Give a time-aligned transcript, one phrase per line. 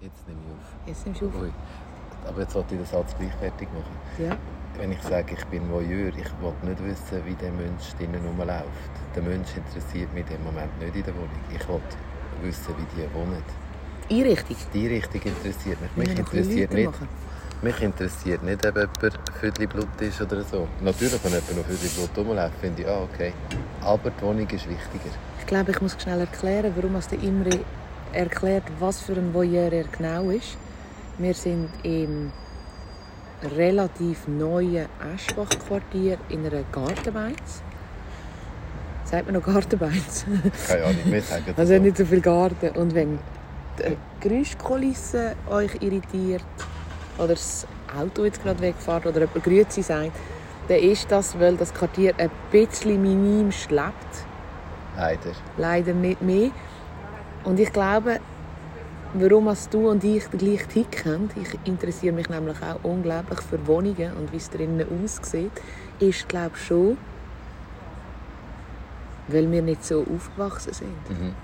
[0.00, 0.88] Jetzt nehme ich auf.
[0.88, 1.42] Jetzt nimmst du auf.
[1.42, 1.52] Ui.
[2.26, 3.96] Aber jetzt sollte ich den Satz gleich fertig machen.
[4.18, 4.36] Ja.
[4.78, 8.92] Wenn ich sage, ich bin Voyeur, ich will nicht wissen, wie der Mensch drinnen rumläuft.
[9.14, 11.28] Der Mensch interessiert mich in dem Moment nicht in der Wohnung.
[11.52, 11.80] Ich will
[12.42, 13.42] wissen, wie die wohnen.
[14.10, 14.56] Einrichtung.
[14.72, 15.96] Die Richtung interessiert mich.
[15.96, 17.08] Mich interessiert nicht, machen?
[17.62, 20.66] mich interessiert nicht, ob jemand Viertel Blut ist oder so.
[20.80, 23.32] Natürlich, wenn jemand noch Viertel Blut rumläuft, finde ich, ah, okay.
[23.82, 25.14] Aber die Wohnung ist wichtiger.
[25.38, 27.60] Ich glaube, ich muss schnell erklären, warum es der Imre
[28.12, 30.56] erklärt, was für ein Voyeur er genau ist.
[31.18, 32.32] Wir sind im
[33.56, 37.62] relativ neuen Eschbach-Quartier in einer Gartenbeiz.
[39.04, 40.24] Sagt man noch Gartenbeiz?
[40.68, 41.80] Keine Ahnung, wir sagen das Also so.
[41.80, 42.70] nicht so viel Garten.
[42.76, 43.18] Und wenn
[43.78, 46.44] die Geräuschkulisse euch irritiert
[47.18, 47.66] oder das
[47.98, 50.12] Auto jetzt gerade wegfährt oder jemand Grüezi sagt,
[50.68, 54.24] dann ist das, weil das Quartier ein bisschen minim schleppt.
[54.96, 55.32] Leider.
[55.56, 56.50] Leider nicht mehr.
[57.44, 58.20] Und ich glaube,
[59.14, 63.40] warum als du und ich den gleichen Tick haben, ich interessiere mich nämlich auch unglaublich
[63.40, 65.52] für Wohnungen und wie es drinnen aussieht,
[65.98, 66.98] ist glaube ich schon,
[69.28, 71.10] weil wir nicht so aufgewachsen sind.
[71.10, 71.34] Mhm.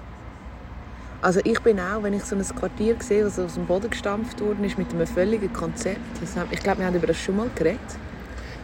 [1.23, 4.41] Also ich bin auch, wenn ich so ein Quartier sehe, das aus dem Boden gestampft
[4.41, 5.99] worden ist, mit einem völligen Konzept.
[6.37, 7.81] Haben, ich glaube, wir haben über das schon mal geredet.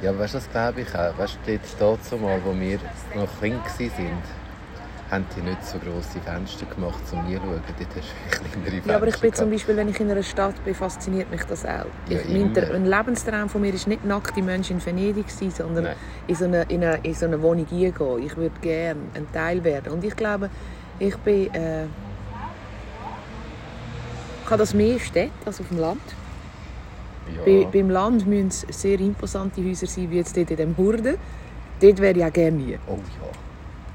[0.02, 1.16] Ja, weißt du, das glaube ich auch.
[1.16, 2.78] Weißt du, jetzt dazu mal, wo wir
[3.16, 4.22] noch klein waren,
[5.12, 7.60] haben die nicht so grosse Fenster gemacht, um reinzuschauen.
[7.78, 9.50] Dort hast du kleinere Fenster Ja, aber ich bin zum.
[9.50, 11.84] Beispiel, wenn ich in einer Stadt bin, fasziniert mich das auch.
[12.08, 15.50] Ja, ich, mein, der, ein Lebenstraum von mir ist nicht nackte Menschen in Venedig sein,
[15.50, 15.96] sondern Nein.
[16.26, 18.22] in so, eine, in, eine, in so eine Wohnung hineingehen.
[18.24, 19.92] Ich würde gerne ein Teil werden.
[19.92, 20.48] Und ich glaube,
[20.98, 21.52] ich bin...
[21.54, 21.84] Äh,
[24.44, 26.02] ich habe das mehr Städte als auf dem Land.
[27.36, 27.42] Ja.
[27.44, 31.16] Bei, beim Land müssen es sehr imposante Häuser sein, wie jetzt dort in dem Hurde.
[31.80, 32.78] Dort wäre ich auch gerne.
[32.86, 33.28] Oh ja.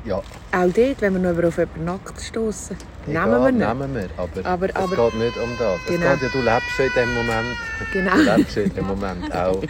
[0.08, 3.67] Ja, Auch dort, wenn wir noch über auf jemanden nackt stoßen, nehmen wir nicht.
[3.67, 5.80] Nehmen wir, aber, Aber- es aber- geht nicht um das.
[5.88, 6.05] Genau.
[6.13, 7.58] Es geht ja, du lebst in dem Moment.
[7.91, 8.16] Genau.
[8.16, 9.61] Du lebst in dem Moment auch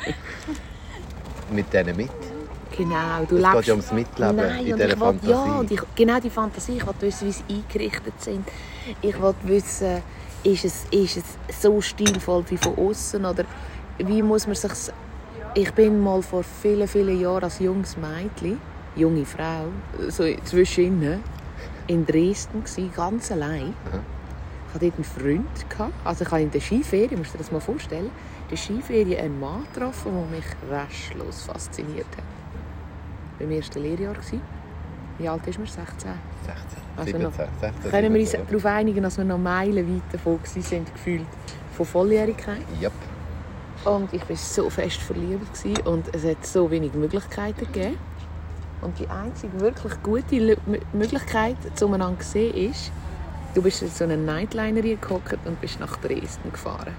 [1.52, 2.09] mit denen mit.
[2.77, 3.53] Genau, du Es lebst...
[3.55, 5.31] geht ja ums Mitleben Nein, in dieser Fantasie.
[5.31, 6.77] Ja, und ich, genau die Fantasie.
[6.77, 8.48] Ich will wissen, wie sie eingerichtet sind.
[9.02, 10.04] Ich will wissen,
[10.43, 13.43] ist es, ist es so stilvoll wie von außen oder
[13.98, 14.71] wie muss man sich
[15.55, 18.59] Ich bin mal vor vielen, vielen Jahren als junges Mädchen,
[18.97, 19.65] junge Frau,
[20.09, 21.21] so zwischen
[21.87, 23.73] in Dresden gsi, ganz allein.
[24.67, 25.69] Ich hatte dort einen Freund.
[25.69, 25.93] gehabt.
[26.03, 29.17] Also ich habe in der Skiferie, musst du dir das mal vorstellen, in der Skiferie
[29.17, 32.23] einen Mann getroffen, der mich restlos fasziniert hat.
[33.39, 34.15] Beim ersten Lehrjahr.
[34.15, 34.39] gsi.
[35.19, 35.67] Wie alt ist man?
[35.67, 35.87] 16?
[35.95, 36.13] 16,
[36.95, 38.47] Also 17, noch- 16, Können wir uns 17.
[38.47, 41.25] darauf einigen, dass wir noch meilenweit davon waren, sind, gefühlt
[41.75, 42.61] von Volljährigkeit?
[42.81, 42.91] Yep.
[43.86, 47.97] Und ich war so fest verliebt gewesen und es hat so wenig Möglichkeiten gegeben.
[48.82, 50.58] Und die einzige wirklich gute M-
[50.93, 52.92] Möglichkeit, um einander zu sehen, ist,
[53.55, 56.93] du bist in so einen Nightliner gehockt und bist nach Dresden gefahren.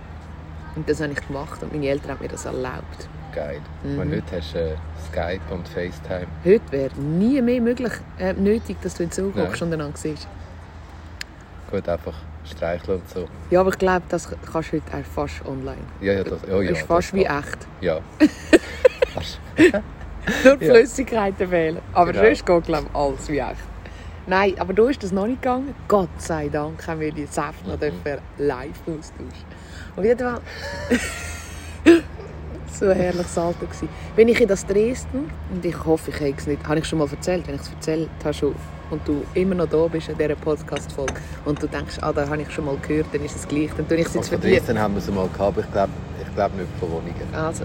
[0.75, 3.09] Und das habe ich gemacht und meine Eltern haben mir das erlaubt.
[3.34, 3.61] Geil.
[3.84, 3.99] Mhm.
[3.99, 4.75] Und heute hast du äh,
[5.11, 6.27] Skype und FaceTime.
[6.44, 9.47] Heute wäre nie mehr möglich, äh, nötig, dass du in Zug Nein.
[9.47, 10.27] hockst und einander siehst.
[11.71, 13.27] Gut, einfach streicheln und so.
[13.50, 15.77] Ja, aber ich glaube, das kannst du heute auch fast online.
[16.00, 17.67] Ja, ja, das, oh, ja, ist fast das wie echt.
[17.81, 18.00] Ja.
[20.45, 20.67] Nur die.
[20.67, 21.79] Flüssigkeiten fehlen.
[21.93, 22.25] Aber Genau.
[22.25, 23.56] sonst geht glaube ich, alles wie echt.
[24.27, 25.75] Nein, aber da ist das noch nicht gegangen.
[25.89, 28.19] Gott sei Dank haben wir die Säfte noch Mhm.
[28.39, 29.47] live austauschen.
[29.97, 30.41] Auf jeden Fall
[32.73, 33.89] so ein herrliches Alter gewesen.
[34.15, 36.99] Bin ich in das Dresden und ich hoffe, ich habe es nicht, habe ich schon
[36.99, 38.55] mal erzählt, wenn ich es erzählt habe
[38.91, 41.15] und du immer noch da bist in dieser Podcast-Folge
[41.45, 43.89] und du denkst, ah, da habe ich schon mal gehört, dann ist es gleich, dann
[43.89, 44.59] tue ich es jetzt Und für dich.
[44.59, 45.93] Dresden haben wir es mal gehabt, aber ich glaube
[46.23, 47.15] ich glaub nicht von Wohnungen.
[47.35, 47.65] Also,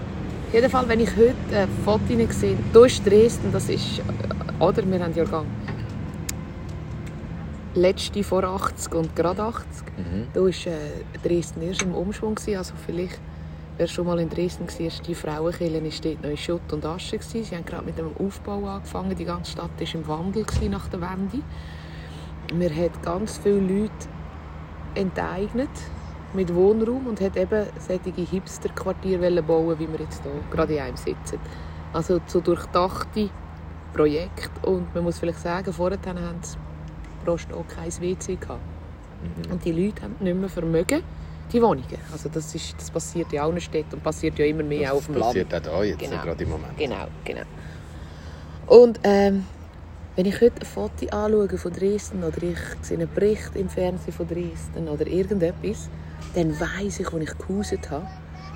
[0.52, 4.00] jeden Fall, wenn ich heute äh, Fotos sehe, ist Dresden, das ist,
[4.60, 5.46] oder, wir haben Jahrgang
[7.74, 9.66] letzte vor 80 und gerade 80.
[9.96, 10.26] Mhm.
[10.32, 10.72] Da war äh,
[11.22, 13.18] Dresden erst im Umschwung, gewesen, also vielleicht,
[13.76, 17.18] wer schon mal in Dresden war, die Frauenkirche war dort noch in Schutt und Asche.
[17.20, 21.00] Sie haben gerade mit dem Aufbau angefangen, die ganze Stadt war im Wandel nach der
[21.00, 21.42] Wende.
[22.54, 23.92] Wir haben ganz viele Leute
[24.94, 25.70] enteignet
[26.34, 30.96] mit Wohnraum und hat eben solche Hipster-Quartiere bauen, wie wir jetzt hier gerade in einem
[30.96, 31.38] sitzen.
[31.92, 33.30] Also so durchdachte
[33.92, 36.56] Projekte und man muss vielleicht sagen, vorher haben sie
[37.24, 38.60] pro Stock kein WC gehabt.
[39.50, 41.02] Und die Leute haben nicht mehr Vermögen,
[41.52, 41.86] die Wohnungen.
[42.12, 45.06] Also das, ist, das passiert in allen Städten und passiert ja immer mehr auch auf
[45.06, 45.48] dem das Land.
[45.48, 46.22] passiert auch hier jetzt, Genau.
[46.22, 46.76] gerade im Moment.
[46.76, 47.42] Genau, genau.
[48.66, 49.44] Und ähm,
[50.16, 54.12] wenn ich heute ein Foto anschaue von Dresden oder ich sehe einen Bericht im Fernsehen
[54.12, 55.88] von Dresden oder irgendetwas,
[56.34, 58.06] dann weiß ich, wo ich gehauset habe.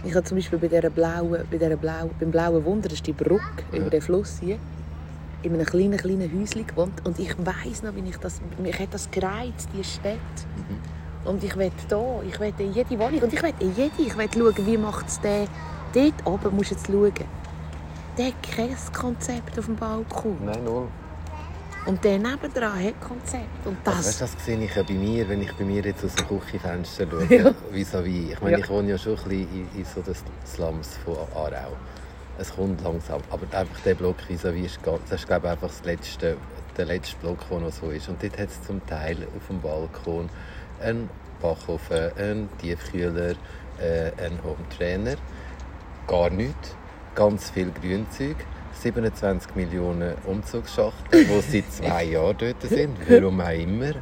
[0.04, 3.06] Ich habe zum Beispiel bei dieser blauen, bei dieser blauen, beim blauen Wunder, das ist
[3.06, 4.58] die Brücke über den Fluss hier,
[5.42, 7.04] in einem kleinen, kleinen Häuschen gewohnt.
[7.04, 10.18] Und ich weiß noch, wie ich das, mich hat das gereizt, die Städte.
[11.24, 14.16] Und ich will hier, ich will in jede Wohnung und ich will in jede, ich
[14.16, 15.46] will schauen, wie macht es der.
[15.92, 17.12] Dort oben musst du jetzt schauen.
[18.16, 20.36] Der hat kein Konzept auf dem Balkon.
[20.44, 20.88] Nein, null.
[21.88, 23.64] Und der nebendran hat Konzept.
[23.66, 24.06] Und Also, das...
[24.06, 26.26] weißt, du, das sehe ich ja bei mir, wenn ich bei mir jetzt aus dem
[26.28, 27.54] Küchenfenster schaue, Ja.
[27.72, 28.32] vis-à-vis.
[28.32, 28.58] Ich meine, Ja.
[28.58, 30.14] ich wohne ja schon ein bisschen in, in so den
[30.46, 31.72] Slums von Aarau.
[32.36, 35.68] Es kommt langsam, aber einfach der Block vis-à-vis ist ganz, das ist glaube ich einfach
[35.68, 36.36] das letzte,
[36.76, 38.06] der letzte Block, der noch so ist.
[38.10, 40.28] Und dort hat es zum Teil auf dem Balkon
[40.82, 41.08] einen
[41.40, 43.30] Backofen, einen Tiefkühler,
[43.80, 45.16] äh, einen Home-Trainer,
[46.06, 46.76] gar nichts,
[47.14, 48.36] ganz viel Grünzeug,
[48.82, 53.92] 27 Millionen Umzugsschachteln, die seit zwei Jahren dort sind, warum auch immer.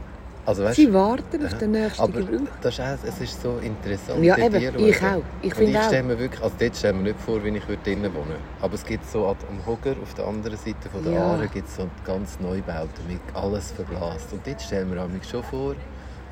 [0.45, 2.47] Also, weißt, Sie warten auf den nächsten aber Gebrauch.
[2.61, 4.23] das ist auch, es ist so interessant.
[4.23, 5.23] Ja, eben, ich auch.
[5.43, 5.87] Ich Und finde ich auch.
[5.87, 8.85] stelle mir wirklich, also dort stelle mir nicht vor, wie ich drinnen wohnen Aber es
[8.85, 11.33] gibt so am Hogger auf der anderen Seite von der Ja.
[11.33, 14.33] Aare gibt es so ganz Neubauten mit alles verblasst.
[14.33, 15.75] Und dort stelle ich mir mich schon vor,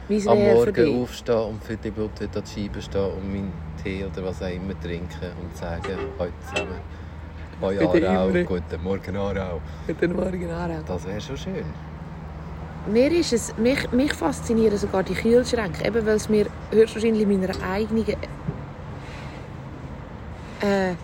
[0.07, 3.53] Wie es am Morgen aufstehen und für die Blut an die Scheibe stehen und meinen
[3.83, 7.04] Tee oder was auch immer trinken und sagen, heute zusammen.
[7.61, 8.45] Hoi Bitte Aarau, immer.
[8.45, 9.61] guten Morgen Aarau.
[9.87, 10.83] Guten Morgen, Aarau.
[10.87, 11.65] Das wäre schon schön.
[12.87, 17.55] Mir ist es, mich, mich faszinieren sogar die Kühlschränke, eben weil es mir höchstwahrscheinlich meiner
[17.63, 18.07] eigenen
[20.61, 20.95] äh,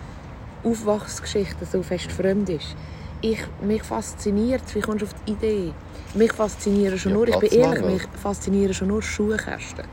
[0.63, 2.75] Aufwachsgeschichte so fest fremd ist.
[3.21, 5.73] Ich, mich fasziniert, wie kommst du auf die Idee?
[6.13, 9.85] Mich faszinieren schon Ja, nur, ich bin ehrlich, mich faszinieren schon nur Schuhkästen.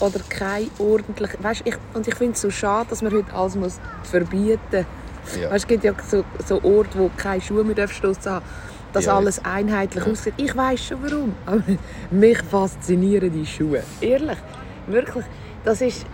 [0.00, 3.54] Oder kein ordentlich, weißt, ich, und ich finde es so schade, dass man heute alles
[3.56, 4.86] muss verbieten muss.
[5.40, 5.50] Ja.
[5.50, 8.44] Weißt, es gibt ja so, so Orte, wo keine Schuhe mehr stoßen haben,
[8.92, 9.16] dass Ja.
[9.16, 10.10] alles einheitlich Ja.
[10.12, 10.34] aussieht.
[10.36, 11.62] Ich weiß schon warum, aber
[12.10, 13.82] mich faszinieren die Schuhe.
[14.00, 14.38] Ehrlich,
[14.86, 15.24] wirklich.
[15.64, 16.04] Das ist,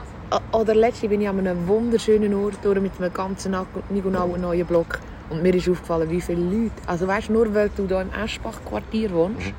[0.52, 3.56] oder letztens bin ich an einem wunderschönen Ort durch mit einem ganzen
[3.90, 5.00] niegenauen neuen Block
[5.30, 9.10] und mir ist aufgefallen, wie viele Leute, also weißt, nur weil du hier im Eschbach-Quartier
[9.12, 9.52] wohnst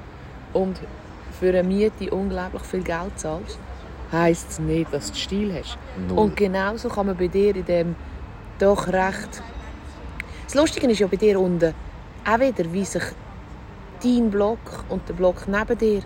[0.54, 0.78] und
[1.40, 3.58] für eine Miete unglaublich viel Geld zahlst,
[4.12, 5.78] heisst es nicht, dass du Stil hast.
[6.08, 6.18] Null.
[6.20, 7.96] Und genauso kann man bei dir in dem
[8.60, 9.42] doch recht...
[10.46, 11.74] Das Lustige ist ja bei dir unten
[12.28, 13.04] auch wieder, wie sich
[14.04, 16.02] dein Block und der Block neben dir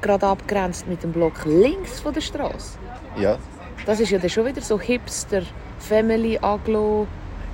[0.00, 2.78] gerade abgrenzt mit dem Block links von der Straße.
[3.18, 3.36] Ja,
[3.86, 5.42] Das ist ja dann schon wieder so Hipster,
[5.80, 7.06] Family, Aglo,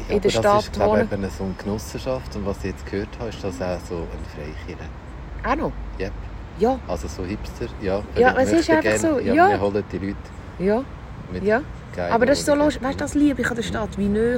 [0.08, 2.64] Ja, in der Stadt das ist glaube ich eben so eine Genossenschaft und was ich
[2.72, 4.84] jetzt gehört habe, ist das auch so ein Freikirche.
[5.44, 5.72] Auch noch?
[5.98, 6.12] Yep.
[6.58, 8.02] Ja, Also so Hipster, ja.
[8.16, 9.48] Ja, es ist einfach gerne- so, Ja, ja.
[9.50, 10.16] wir holen die Leute
[10.58, 10.84] ja,
[11.32, 11.62] mit ja.
[11.98, 12.82] Geilen Aber das ist so lustig.
[12.82, 14.34] Weißt du, das liebe ich an der Stadt, wie neu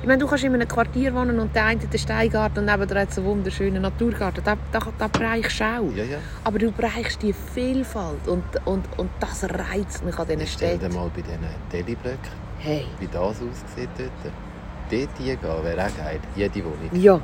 [0.00, 2.64] Ich meine, du kannst in einem Quartier wohnen und der eine hat den Steingarten und
[2.66, 4.42] neben hat einen wunderschönen Naturgarten.
[4.44, 5.96] Da, da, da bereichst du auch.
[5.96, 6.18] Ja, ja.
[6.44, 10.86] Aber du bereichst die Vielfalt und, und, und das reizt mich an diesen Stell dir
[10.86, 10.94] Städten.
[10.96, 11.38] mal bei diesen
[11.72, 14.32] Deli-Blöcken, Hey, wie das aussieht dort.
[14.90, 16.20] Dort hingehen wäre auch geil.
[16.36, 16.90] Jede Wohnung.
[16.92, 17.14] ja.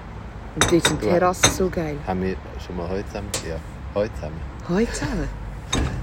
[0.55, 1.97] Und dort sind die Du- Terrassen so geil.
[2.07, 2.35] Haben wir
[2.67, 3.29] schon mal heute zusammen?
[3.49, 3.57] Ja,
[3.95, 4.41] heute zusammen.
[4.69, 5.29] Heute zusammen.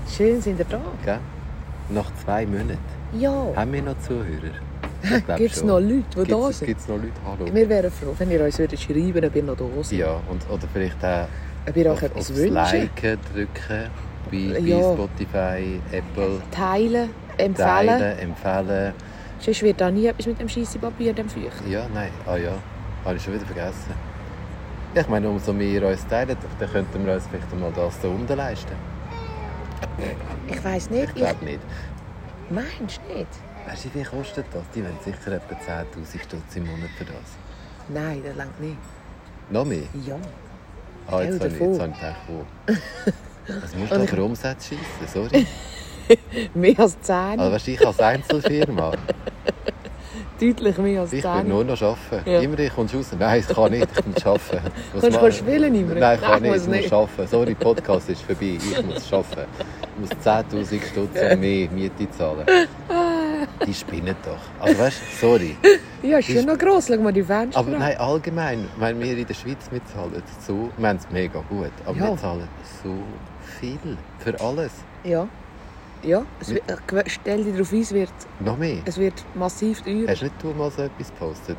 [0.08, 0.80] Schön sind ihr da.
[1.04, 1.20] Gell?
[1.90, 2.78] Nach zwei Monaten.
[3.14, 3.48] Ja.
[3.56, 4.56] Haben wir noch Zuhörer?
[5.38, 6.68] Gibt es noch Leute, die da Gibt's- sind?
[6.68, 7.12] Gibt's noch Leute?
[7.26, 7.54] Hallo?
[7.54, 10.00] Wir wären froh, wenn ihr uns würdet schreiben ob ihr noch da seid.
[10.00, 11.28] Ja, und, oder vielleicht auch
[11.68, 12.74] Ob ihr euch auf, etwas aufs wünscht.
[12.74, 13.90] Liken drücken.
[14.32, 14.78] Bei, Ja.
[14.80, 16.42] bei Spotify, Apple.
[16.52, 17.56] Teilen, empfehlen.
[17.56, 18.94] Teilen, empfehlen.
[19.40, 21.62] Sonst wird da nie etwas mit dem scheisse Papier, dem Feucht.
[21.70, 22.10] Ja, nein.
[22.26, 22.54] Ah ja.
[23.04, 23.94] Habe ich schon wieder vergessen.
[24.96, 28.08] Ich meine, umso mehr ihr uns teilt, dann könnten wir uns vielleicht mal das da
[28.08, 28.72] unten leisten.
[30.48, 31.04] Ich weiss nicht.
[31.04, 31.60] Ich Ich, glaube nicht.
[32.50, 33.28] Meinst du nicht?
[33.68, 34.64] Weißt du, wie viel kostet das?
[34.74, 37.16] Die wollen sicher etwa 10'000 Stutz im Monat für das.
[37.90, 38.78] Nein, das langt nicht.
[39.50, 39.84] Noch mehr?
[40.06, 40.18] Ja.
[41.08, 42.46] Ah, jetzt habe ich, jetzt habe ich gedacht, wo?
[43.62, 45.08] Was musst du für Umsatz schiessen?
[45.14, 45.46] Sorry.
[46.54, 47.16] Mehr als 10.
[47.40, 48.92] Also, weißt du, ich als Einzelfirma,
[50.40, 51.34] Deutlich mehr als ich 10.
[51.34, 52.30] will nur noch arbeiten.
[52.30, 52.40] Ja.
[52.42, 53.08] Immer, kommst du raus.
[53.18, 54.72] Nein, ich kann nicht, ich muss arbeiten.
[54.94, 55.96] Was Kannst du spielen immer?
[55.96, 57.28] Nein, ich kann Nein, nicht, ich muss arbeiten.
[57.28, 59.50] Sorry, Podcast ist vorbei, ich muss arbeiten.
[59.96, 62.46] Ich muss 10'000 Stutz und mehr Miete zahlen.
[63.66, 64.64] Die spinnen doch.
[64.66, 65.56] Also weißt du, sorry.
[66.04, 66.88] Ja, ist schon noch gross.
[66.88, 70.88] Schau mal die Fenster Aber nein, allgemein, wenn wir in der Schweiz mitzahlen, so, wir
[70.90, 72.10] haben es mega gut, aber Ja.
[72.10, 72.48] wir zahlen
[72.84, 72.94] so
[73.60, 74.72] viel für alles.
[75.04, 75.28] Ja.
[76.04, 78.10] Ja, es wird, äh, stell dich darauf ein, es wird,
[78.40, 78.78] Noch mehr.
[78.86, 80.08] es wird massiv teurer.
[80.10, 81.58] Hast du nicht du mal so etwas gepostet?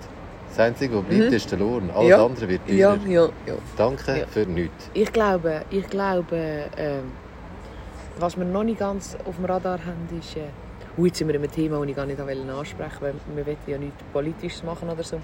[0.49, 1.33] Das Einzige, was bleibt, Mhm.
[1.37, 1.91] ist der Lohn.
[1.91, 2.25] Alles Ja.
[2.25, 3.09] andere wird Ja, teurer.
[3.09, 3.55] ja, ja.
[3.77, 4.27] Danke Ja.
[4.27, 4.91] für nichts.
[4.95, 7.13] Ich glaube, ich glaube ähm,
[8.19, 10.37] was wir noch nicht ganz auf dem Radar haben, ist...
[10.37, 10.43] Äh,
[11.05, 13.57] jetzt sind wir in einem Thema, das ich gar nicht ansprechen wollte, weil wir wollen
[13.67, 15.21] ja nichts Politisches machen oder so.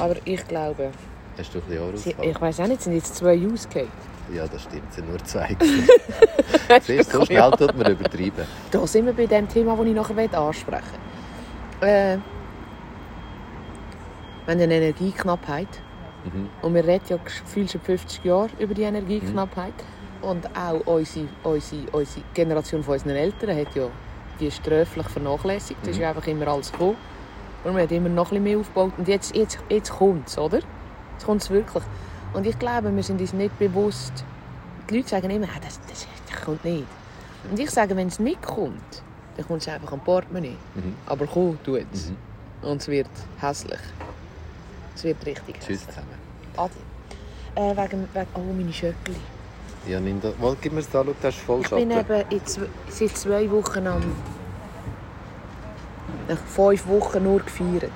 [0.00, 0.90] Aber ich glaube,
[1.36, 3.88] Hast du ein bisschen sie, ich weiß auch nicht, sind jetzt zwei ausgefallen.
[4.32, 5.56] Ja, das stimmt, es sind nur zwei.
[6.80, 8.44] Siehst so schnell tut man übertreiben.
[8.70, 10.98] Da sind wir bei dem Thema, das ich nachher ansprechen
[11.80, 11.88] will.
[11.88, 12.18] Äh,
[14.46, 15.68] haben eine Energieknappheit.
[16.24, 16.48] Mhm.
[16.62, 19.74] Und wir reden ja gefühlt schon 50 Jahre über die Energieknappheit.
[20.22, 23.88] Und auch unsere, unsere, unsere Generation von unseren Eltern hat ja
[24.40, 25.80] die sträflich vernachlässigt.
[25.82, 26.96] Es ist ja einfach immer alles gekommen.
[27.62, 28.92] Und man hat immer noch ein bisschen mehr aufgebaut.
[28.96, 30.60] Und jetzt, jetzt, jetzt kommt es, oder?
[31.12, 31.82] Jetzt kommt es wirklich.
[32.34, 34.24] Und ich glaube, wir sind uns nicht bewusst.
[34.90, 36.84] Die Leute sagen immer, «Ah, das, das, das kommt nicht.
[37.50, 39.02] Und ich sage, wenn es nicht kommt,
[39.36, 40.56] dann kommt es einfach am Portemonnaie.
[40.74, 40.94] Mhm.
[41.06, 42.10] Aber komm, tu es.
[42.10, 42.68] Mhm.
[42.68, 43.08] Und es wird
[43.40, 43.80] hässlich.
[44.96, 45.88] Es wird richtig Tschüss hässlich.
[45.88, 46.18] zusammen.
[46.56, 46.72] Adi.
[47.54, 49.16] Äh, wegen, wegen, oh, meine Schöckli.
[49.86, 50.36] Ja, nimm das.
[50.38, 52.40] Mal, gib mir das da, schau, das ist voll Ich bin eben in
[52.88, 54.02] seit zwei Wochen am...
[56.26, 57.92] Nach fünf Wochen nur gefeiert.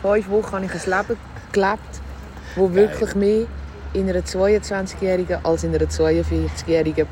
[0.00, 1.18] Fünf Wochen habe ich ein Leben
[1.52, 2.00] gelebt,
[2.54, 3.46] das wirklich mehr
[3.92, 7.06] in einer 22-Jährigen als in einer 42-Jährigen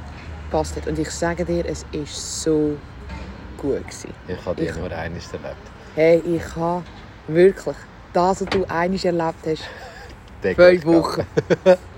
[0.51, 0.87] passt hat.
[0.87, 2.77] Und ich sage dir, es war so
[3.59, 3.81] gut.
[3.83, 4.11] Gewesen.
[4.29, 5.57] Ich habe dich Ich- nur eines erlebt.
[5.95, 6.83] Hey, ich habe
[7.29, 7.77] wirklich
[8.13, 9.63] das, was du einmal erlebt hast,
[10.57, 10.85] fünf.
[10.87, 11.27] Wochen.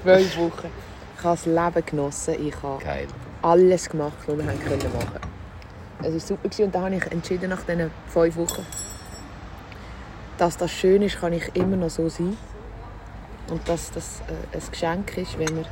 [0.04, 0.68] fünf Wochen.
[1.18, 2.34] Ich habe das Leben genossen.
[2.46, 3.06] Ich habe Geil.
[3.42, 5.20] alles gemacht, was wir haben können machen
[6.02, 6.42] Es war super.
[6.48, 6.64] gewesen.
[6.66, 8.64] Und dann habe ich entschieden, nach diesen fünf Wochen,
[10.38, 12.36] dass das schön ist, kann ich immer noch so sein.
[13.48, 15.66] Und dass das äh, ein Geschenk ist, wenn man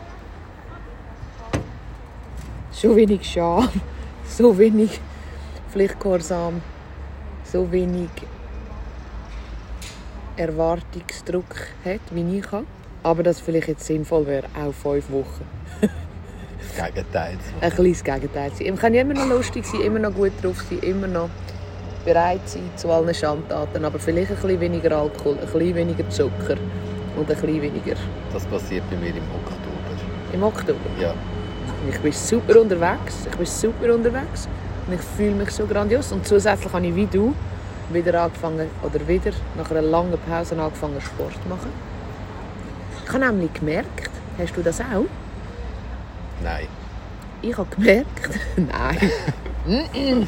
[2.70, 3.68] so wenig Scham,
[4.28, 5.00] so wenig
[5.70, 6.62] Pflichtgehorsam,
[7.44, 8.10] so wenig
[10.36, 12.66] Erwartungsdruck hat, wie ich habe.
[13.02, 15.46] Aber dass es vielleicht jetzt sinnvoll wäre, auch fünf Wochen
[16.76, 17.36] Gegenteil.
[17.60, 18.66] ein kleines Gegenteil sein.
[18.68, 21.28] Man kann ja immer noch lustig sein, immer noch gut drauf sein, immer noch
[22.04, 26.56] bereit sein zu allen Schandtaten, aber vielleicht ein bisschen weniger Alkohol, ein bisschen weniger Zucker
[27.16, 27.94] und ein bisschen weniger
[28.32, 30.02] Das passiert bei mir im Oktober.
[30.32, 30.78] im Oktober.
[31.00, 31.14] Ja.
[31.88, 34.48] Ich bin super unterwegs, ich bin super unterwegs
[34.86, 36.12] und ich fühle mich so grandios.
[36.12, 37.34] Und zusätzlich habe ich wie du
[37.90, 41.70] wieder angefangen, oder wieder nach einer langen Pause angefangen Sport zu machen.
[43.06, 45.04] Ich habe nämlich gemerkt, hast du das auch?
[46.42, 46.66] Nein.
[47.42, 49.10] Ich habe gemerkt, nein,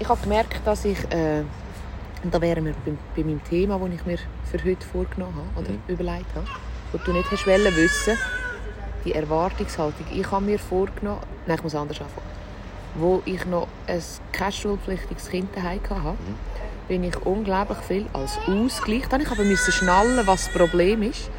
[0.00, 1.42] ich habe gemerkt, dass ich, äh,
[2.24, 4.18] und da wären wir bei, bei meinem Thema, das ich mir
[4.50, 5.82] für heute vorgenommen habe oder Mhm.
[5.88, 6.46] überlegt habe,
[6.92, 8.16] wo du nicht hast wollen wissen,
[9.04, 10.06] die Erwartungshaltung.
[10.12, 12.26] Ich habe mir vorgenommen, nein, ich muss anders anfangen.
[12.94, 14.02] Wo ich noch ein
[14.32, 16.16] kein schulpflichtiges Kind daheim hatte,
[16.88, 19.06] bin ich unglaublich viel als Ausgleich.
[19.08, 21.30] Dann ich aber müssen schnallen, was das Problem ist.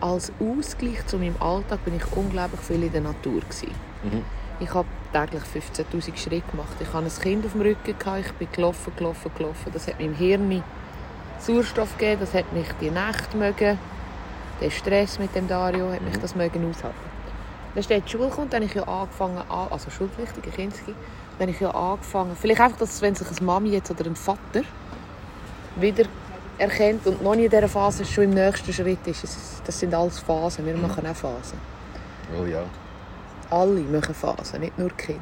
[0.00, 3.72] Als Ausgleich zu meinem Alltag bin ich unglaublich viel in der Natur gewesen.
[4.04, 4.22] Mhm.
[4.60, 6.76] Ich habe täglich 15'000 Schritte gemacht.
[6.80, 9.70] Ich hatte ein Kind auf dem Rücken, ich bin gelaufen, gelaufen, gelaufen.
[9.72, 10.62] Das hat meinem Hirn
[11.38, 13.78] Sauerstoff gegeben, das hat mich die Nacht mögen.
[14.60, 16.96] Der Stress mit dem Dario hat mich das mögen aushalten.
[17.74, 20.76] Dann steht die Schule kommt, dann habe ich ja angefangen, an- also schulpflichtige Kinder,
[21.38, 24.16] dann habe ich ja angefangen, vielleicht einfach, dass wenn sich eine Mami jetzt oder ein
[24.16, 24.62] Vater
[25.76, 26.04] wieder
[26.58, 30.18] erkennt und noch nicht in dieser Phase schon im nächsten Schritt ist- Das sind alles
[30.18, 31.58] Phasen, wir machen auch Phasen.
[32.38, 32.64] Oh ja.
[33.50, 35.20] Alle machen Phasen, nicht nur die Kinder.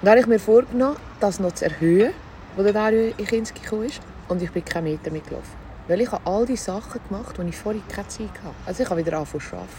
[0.00, 2.12] Und dann habe ich mir vorgenommen, das noch zu erhöhen,
[2.56, 4.00] wo der Dario in Kinski gekommen ist.
[4.28, 5.60] Und ich bin keinen Meter mitgelaufen.
[5.88, 8.54] Weil ich habe all die Sachen gemacht, die ich vorher keine Zeit hatte.
[8.64, 9.70] Also ich habe wieder angefangen zu arbeiten.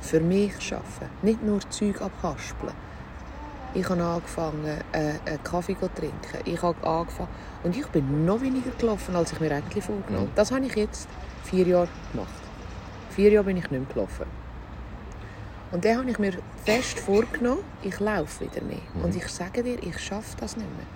[0.00, 1.10] Für mich arbeiten.
[1.22, 2.72] Nicht nur Zeug abhaspeln.
[3.74, 6.38] Ich habe angefangen, äh, einen Kaffee zu trinken.
[6.44, 7.28] Ich habe angefangen...
[7.62, 10.26] Und ich bin noch weniger gelaufen, als ich mir eigentlich vorgenommen habe.
[10.26, 10.34] Mhm.
[10.34, 11.08] Das habe ich jetzt
[11.44, 12.28] vier Jahre gemacht.
[13.10, 14.26] Vier Jahre bin ich nicht mehr gelaufen.
[15.72, 18.78] Und dann habe ich mir fest vorgenommen, ich laufe wieder mehr.
[18.94, 19.04] Mhm.
[19.04, 20.86] Und ich sage dir, ich schaffe das nicht mehr.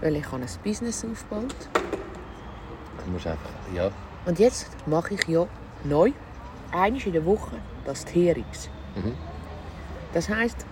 [0.00, 1.54] Weil ich habe ein Business aufgebaut.
[3.04, 3.50] Du musst einfach.
[3.74, 3.90] Ja.
[4.24, 5.46] Und jetzt mache ich ja
[5.84, 6.12] neu,
[6.72, 8.70] einmal in der Woche, das TRX.
[8.96, 9.14] Mhm.
[10.14, 10.64] Das heisst,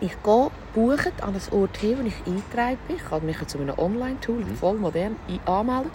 [0.00, 2.96] ich gehe buchen an einen Ort hin, wo ich eingetragen bin.
[2.96, 5.90] Ich kann mich zu einem Online-Tool, voll modern, anmelden.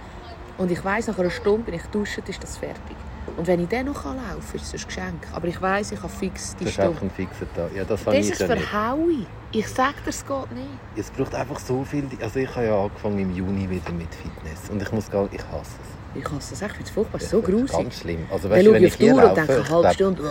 [0.58, 2.96] Und ich weiss, nach einer Stunde bin ich duschen, ist das fertig.
[3.36, 5.28] Und wenn ich dann noch laufen kann, ist es ein Geschenk.
[5.34, 7.02] Aber ich weiss, ich habe fix die Das ist Stunde.
[7.02, 7.76] ein fixer Tag.
[7.76, 9.26] Ja, das Das ich ist verhaue.
[9.52, 10.68] Ich sage dir, es geht nicht.
[10.96, 12.08] Es braucht einfach so viel.
[12.22, 14.70] Also ich habe ja angefangen im Juni wieder mit Fitness.
[14.70, 15.97] Und ich muss gar ich hasse es.
[16.20, 17.72] Ich hasse das echt, ich finde es furchtbar, so grusig.
[17.78, 18.26] Ganz schlimm.
[18.30, 20.24] Also Dann weißt schaue wenn ich hier laufe, denke, eine halbe Stunde.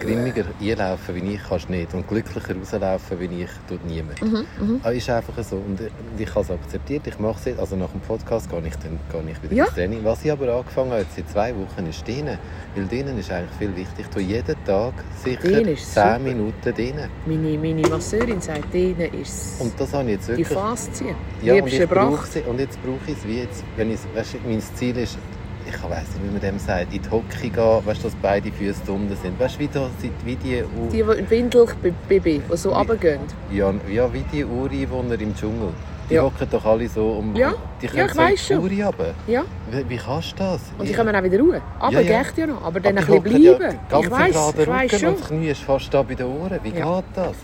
[0.00, 1.94] grimmiger einlaufen wie ich kannst du nicht.
[1.94, 4.20] Und glücklicher rauslaufen wie ich tut niemand.
[4.22, 5.56] Mhm, Aber ist einfach so.
[5.56, 7.06] Und und ich habe es akzeptiert.
[7.06, 7.60] Ich mache es jetzt.
[7.60, 9.64] Also nach dem Podcast gehe ich, dann, gehe ich wieder Ja.
[9.66, 10.04] ins Training.
[10.04, 12.38] Was ich aber angefangen habe, jetzt seit zwei Wochen, ist Dehnen.
[12.74, 14.06] Weil Dehnen ist eigentlich viel wichtig.
[14.12, 16.18] Du jeden Tag sicher Dehnen ist 10 super.
[16.18, 17.10] Minuten Dehnen.
[17.26, 20.48] Meine, meine Masseurin sagt, denen ist Und das habe ich jetzt die wirklich...
[20.48, 21.14] Faszien.
[21.42, 24.36] Ja, und, ich brauche sie, und jetzt brauche ich es wie jetzt, wenn ich, weißt,
[24.46, 25.18] mein Ziel ist,
[25.66, 28.80] ich weiß nicht, wie man dem sagt, in die Hocke gehen, weißt, dass beide Füße
[28.90, 29.38] unten sind.
[29.38, 29.88] Weißt du, wie, da,
[30.24, 33.20] wie die, U- Die, die Windel-Baby, die so runtergehen.
[33.52, 35.68] ja, ja, wie die Uri-Einwohner im Dschungel.
[36.08, 36.22] Die Ja.
[36.22, 37.34] hocken doch alle so um...
[37.34, 37.52] Ja.
[37.82, 38.56] Die Ja, können ich so weiss schon.
[38.58, 39.14] Runter.
[39.26, 39.42] Ja,
[39.72, 40.60] Wie, wie kannst du das?
[40.78, 41.60] und die Ich- kommen auch wieder ruhen.
[41.80, 42.22] Aber Ja, ja.
[42.22, 42.62] geht ja noch.
[42.64, 43.78] Aber dann Aber ein bisschen bleiben.
[43.90, 45.08] Ja, ich weiss, ich weiss schon.
[45.08, 46.60] und das Knie ist fast da bei den Ohren.
[46.62, 46.94] Wie Ja.
[47.00, 47.34] geht das?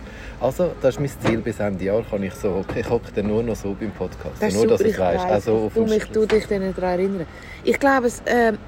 [0.42, 2.02] Also, das ist mein Ziel bis Ende Jahr.
[2.02, 2.64] Kann ich so.
[2.74, 4.42] Ich hocke dann nur noch so beim Podcast.
[4.42, 5.24] Das nur, dass super, du es weißt.
[5.24, 5.32] weiss.
[5.32, 7.26] Also, auf du mich du dich dann daran erinnern.
[7.62, 8.58] Ich glaube, es, ähm,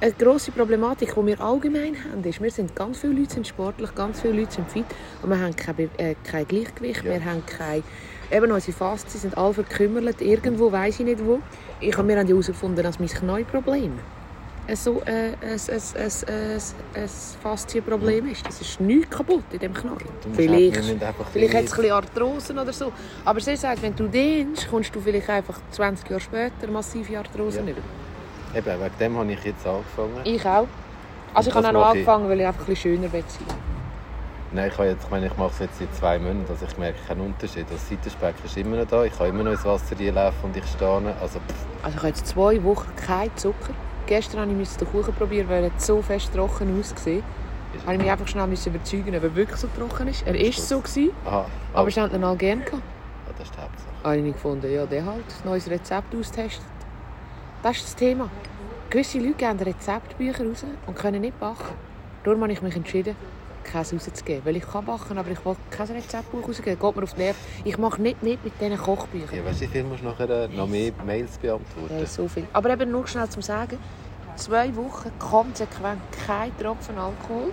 [0.00, 3.94] eine grosse Problematik, die wir allgemein haben, ist, wir sind ganz viele Leute sind sportlich,
[3.94, 4.86] ganz viele Leute sind fit
[5.22, 7.12] und wir haben kein, äh, kein Gleichgewicht, Ja.
[7.12, 7.82] wir haben kein,
[8.30, 11.40] eben unsere Faszien sind alle verkümmert, irgendwo weiß ich nicht wo.
[11.80, 14.19] Ich mir haben herausgefunden, dass mein Knieproblem ein
[14.76, 16.60] so äh, ein, ein,
[16.94, 17.08] ein,
[17.42, 18.46] Faszienproblem ist.
[18.46, 19.74] Das ist nichts kaputt in dem.
[19.74, 20.76] Du musst Vielleicht
[21.32, 22.92] Vielleicht hat es ein bisschen Arthrosen oder so.
[23.24, 27.66] Aber sie sagt, wenn du dehnst, kommst du vielleicht einfach 20 Jahre später massive Arthrosen
[27.66, 27.72] Ja.
[27.72, 27.80] über.
[28.58, 30.20] Eben, wegen dem habe ich jetzt angefangen.
[30.24, 30.66] Ich auch.
[31.32, 33.46] Also ich habe auch noch angefangen, weil ich einfach ein bisschen schöner will sein
[34.52, 36.98] Nein, ich, jetzt, ich meine, ich mache es jetzt seit zwei Monaten, also ich merke
[37.06, 37.66] keinen Unterschied.
[37.70, 40.66] Das Seitenspeck ist immer noch da, ich kann immer noch ins Wasser reinlaufen und ich
[40.66, 40.90] stehe.
[41.20, 43.74] Also, pff, Also ich habe jetzt zwei Wochen keinen Zucker.
[44.06, 47.22] Gestern habe ich den Kuchen probieren, weil er so fest trocken ausgesehen
[47.84, 50.26] habe ich mich einfach schnell überzeugen, ob er wirklich so trocken ist.
[50.26, 52.82] Er ist so gewesen, Aha, aber ich habe ihn all gerne gehabt.
[53.38, 53.88] das ist die Hauptsache.
[54.04, 56.64] habe ich gefunden, ja, der halt, ein neues Rezept austestet.
[57.62, 58.28] Das ist das Thema.
[58.88, 61.74] Gewisse Leute geben Rezeptbücher raus und können nicht backen.
[62.24, 63.14] Darum habe ich mich entschieden,
[63.70, 64.44] keins rauszugeben.
[64.44, 66.78] Weil ich kann backen, aber ich will kein Rezeptbuch rausgeben.
[66.78, 67.40] Geht mir auf die Nerven.
[67.64, 69.36] Ich mache nicht mit mit diesen Kochbüchern.
[69.36, 71.98] Ja, weißt du, wie viel musst du nachher äh, noch mehr Mails beantworten?
[71.98, 72.46] Ja, so viel.
[72.52, 73.78] Aber eben nur schnell zum Sagen,
[74.36, 77.52] zwei Wochen konsequent kein Tropfen Alkohol,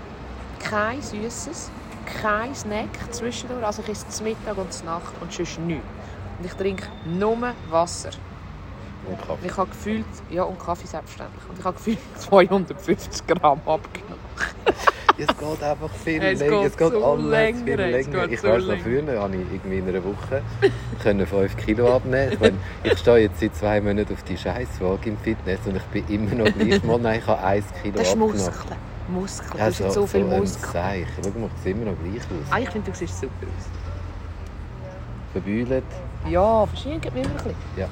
[0.59, 1.71] kein Süßes,
[2.21, 3.63] kein Snack zwischendurch.
[3.65, 5.83] Also ich esse zum Mittag und zur Nacht und sonst nichts.
[6.39, 7.38] Und ich trinke nur
[7.69, 8.12] Wasser.
[9.07, 9.33] Und Kaffee.
[9.33, 14.16] Und ich habe gefühlt, ja und Kaffee selbstverständlich, und ich habe gefühlt 250 Gramm abgenommen.
[15.19, 16.62] Es geht einfach viel Es länger.
[16.62, 18.27] geht Es geht so alles länger, viel es länger.
[18.29, 18.83] Ich so weiß noch, länger.
[18.83, 20.41] früher habe ich irgendwie in einer Woche
[21.01, 22.33] können 5 Kilo abnehmen.
[22.33, 25.83] Ich, meine, ich stehe jetzt seit zwei Monaten auf die Scheißwaage im Fitness und ich
[25.83, 27.00] bin immer noch gleich mal.
[27.00, 28.36] Nein, ich habe 1 Kilo Das ist abgenommen.
[28.36, 28.77] Muskeln.
[29.09, 29.57] Muskeln.
[29.59, 30.71] Ja, Das sind so, viel ein Muskeln.
[30.74, 31.07] Seich.
[31.15, 32.47] Schau mal, ich sehe immer noch gleich aus.
[32.51, 33.65] Ah, ich finde, du siehst super aus.
[35.33, 35.83] Verbeulet.
[36.29, 37.55] Ja, verschieden geht mir immer ein bisschen.
[37.77, 37.88] Ja.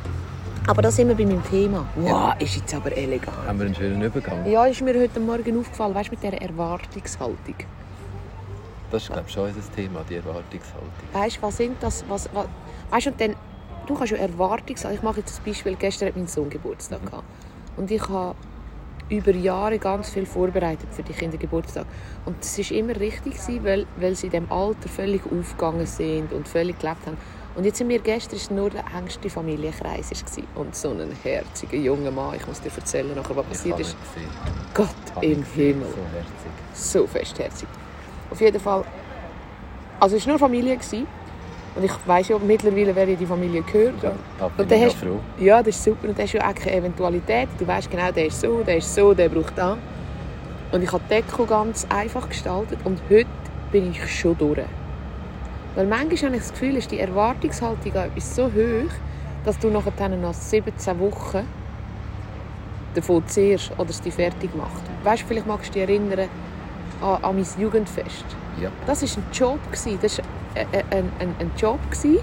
[0.67, 1.87] Aber da sind wir bei meinem Thema.
[1.95, 3.37] Wow, ist jetzt aber elegant.
[3.45, 4.49] Haben wir einen schönen Übergang?
[4.49, 7.55] Ja, ist mir heute Morgen aufgefallen, weißt du, mit dieser Erwartungshaltung.
[8.89, 10.89] Das ist, glaube ich, schon unser Thema, die Erwartungshaltung.
[11.13, 12.03] Weißt du, was sind das?
[12.09, 12.47] Was, was,
[12.89, 13.35] weißt du, und dann,
[13.85, 14.97] du kannst ja Erwartungshaltung.
[14.97, 15.75] Ich mache jetzt ein Beispiel.
[15.75, 17.25] Gestern hat mein Sohn Geburtstag gehabt.
[17.77, 18.35] Und ich habe
[19.09, 21.85] über Jahre ganz viel vorbereitet für die Kindergeburtstag.
[22.25, 26.33] Und das ist immer richtig gewesen, weil, weil sie in dem Alter völlig aufgegangen sind
[26.33, 27.17] und völlig gelebt haben.
[27.55, 30.11] Und jetzt sind wir gestern ist nur der engste Familienkreis
[30.55, 32.35] und so ein herziger junger Mann.
[32.35, 33.95] Ich muss dir erzählen, nachher, was passiert ist.
[34.73, 34.89] Gott
[35.21, 35.41] im.
[35.55, 35.87] Himmel.
[35.87, 36.73] So herzig.
[36.73, 37.67] so festherzig.
[38.29, 38.83] Auf jeden Fall.
[40.01, 40.75] Also es war nur Familie.
[40.75, 41.07] Gewesen.
[41.75, 44.01] Und ich weiss ja mittlerweile, wer in die Familie gehört.
[44.03, 45.19] Ja, da bin Und ich hast- froh.
[45.37, 46.07] Ja, das ist super.
[46.09, 47.49] Und das ist ja auch keine Eventualität.
[47.57, 49.77] Du weißt genau, der ist so, der ist so, der braucht das.
[50.71, 52.79] Und ich habe die Deko ganz einfach gestaltet.
[52.83, 53.27] Und heute
[53.71, 54.59] bin ich schon durch.
[55.75, 58.91] Weil manchmal habe ich das Gefühl, ist die Erwartungshaltung an etwas so hoch,
[59.43, 61.45] dass du nachher nach 17 Wochen
[62.93, 64.83] davon zehrst oder es dich fertig macht.
[65.03, 66.29] Weißt du, vielleicht magst du dich erinnern
[67.01, 68.25] an, an mein Jugendfest.
[68.61, 68.71] Ja.
[68.87, 69.59] Das war ein Job.
[69.65, 69.99] gewesen.
[70.01, 71.79] Das war ein, ein, ein, Job.
[71.91, 72.19] gewesen.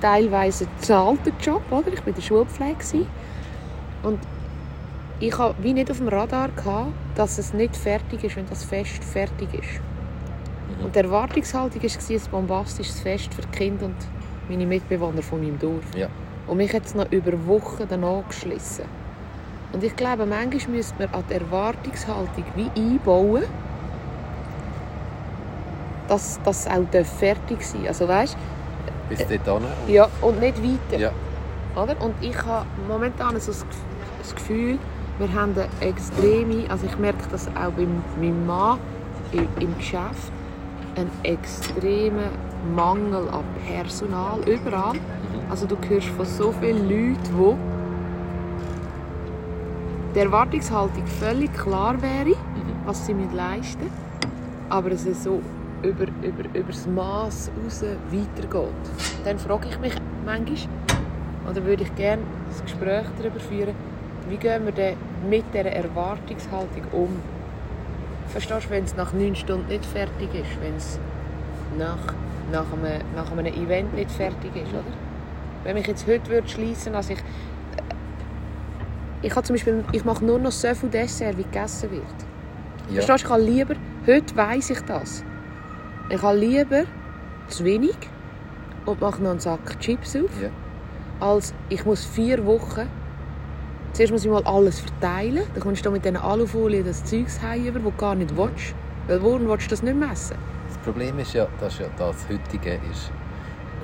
[0.00, 1.62] Teilweise ein zahlter Job.
[1.70, 1.88] Oder?
[1.88, 3.06] Ich war in der Schulpflege.
[4.04, 4.20] Und
[5.18, 8.62] ich hatte wie nicht auf dem Radar, gehabt, dass es nicht fertig ist, wenn das
[8.62, 9.80] Fest fertig ist.
[10.82, 13.96] Und die Erwartungshaltung war ein bombastisches Fest für die Kinder und
[14.48, 15.84] meine Mitbewohner von meinem Dorf.
[15.96, 16.08] Ja.
[16.46, 18.84] Und mich hat es noch über Wochen danach geschlissen.
[19.72, 23.42] Und ich glaube, manchmal müsste man an die Erwartungshaltung wie einbauen,
[26.08, 27.88] dass das auch fertig sein darf.
[27.88, 28.36] Also weißt,
[29.10, 29.68] Bis dort hin.
[29.94, 30.98] ja, und nicht weiter.
[30.98, 31.10] Ja.
[31.76, 32.00] Oder?
[32.00, 34.78] Und ich habe momentan so das Gef- das Gefühl,
[35.18, 37.86] wir haben eine extreme, also ich merke das auch bei
[38.18, 38.78] meinem Mann
[39.60, 40.32] im Geschäft,
[40.98, 42.30] einen extremen
[42.74, 44.98] Mangel an Personal überall.
[45.48, 47.16] Also du hörst von so vielen Leuten,
[50.10, 52.36] die die Erwartungshaltung völlig klar wäre,
[52.84, 53.92] was sie müssen leisten müssen,
[54.68, 55.40] aber es so
[55.82, 58.72] über, über, über das Maß raus weitergeht.
[59.24, 60.68] Dann frage ich mich manchmal,
[61.48, 63.74] oder würde ich gerne ein Gespräch darüber führen,
[64.28, 64.96] wie gehen wir denn
[65.28, 67.37] mit dieser Erwartungshaltung um?
[68.28, 70.98] Verstehst du, wenn es nach neun Stunden nicht fertig ist, wenn es
[71.78, 72.14] nach,
[72.52, 74.84] nach, einem, nach einem Event nicht fertig ist, oder?
[75.64, 77.20] Wenn mich jetzt heute würde schließen, also ich
[79.20, 82.04] ich habe zum Beispiel, ich mache nur noch so viel Dessert, wie gegessen wird.
[82.88, 83.02] Ja.
[83.02, 83.74] Verstehst du, ich habe lieber,
[84.06, 85.24] heute weiss ich das.
[86.08, 86.84] Ich habe lieber
[87.48, 87.96] zu wenig
[88.86, 90.30] und mache noch einen Sack Chips auf.
[90.40, 90.50] Ja.
[91.20, 92.88] Als ich muss vier Wochen...
[93.98, 95.42] Zuerst muss ich mal alles verteilen.
[95.54, 98.72] Dann kommst du mit diesen Alufolien das Zeugs heim, das du gar nicht willst.
[99.08, 100.36] Weil woran willst du das nicht messen?
[100.68, 103.10] Das Problem ist ja, dass ja das heutige ist,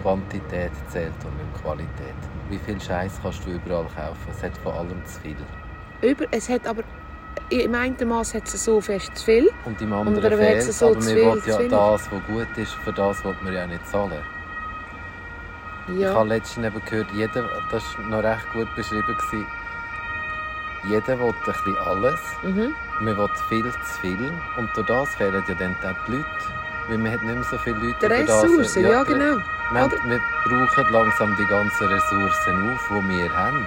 [0.03, 2.15] Quantität zählt und nicht Qualität.
[2.49, 4.29] Wie viel Scheiß kannst du überall kaufen?
[4.31, 5.37] Es hat von allem zu viel.
[6.01, 6.85] Über, es hat aber...
[7.51, 9.51] Im einen Maß hat es so fest zu viel.
[9.65, 11.69] Und im Und anderen wird fehlt es so aber zu viel, zu ja viel.
[11.69, 14.23] das, was gut ist, für das will man ja nicht zahlen.
[15.89, 16.15] Ich Ja.
[16.15, 19.17] habe letztens eben gehört, jeder, das war noch recht gut beschrieben,
[20.87, 22.75] jeder will ein bisschen alles, Mhm.
[23.01, 26.27] man will viel zu viel und durch das fehlen ja dann auch die Leute.
[26.89, 28.07] Weil man hat nicht mehr so viele Leute Die.
[28.07, 29.37] Ressourcen, ja, die- genau.
[29.73, 33.67] Wir, haben- wir brauchen langsam die ganzen Ressourcen auf, die wir haben.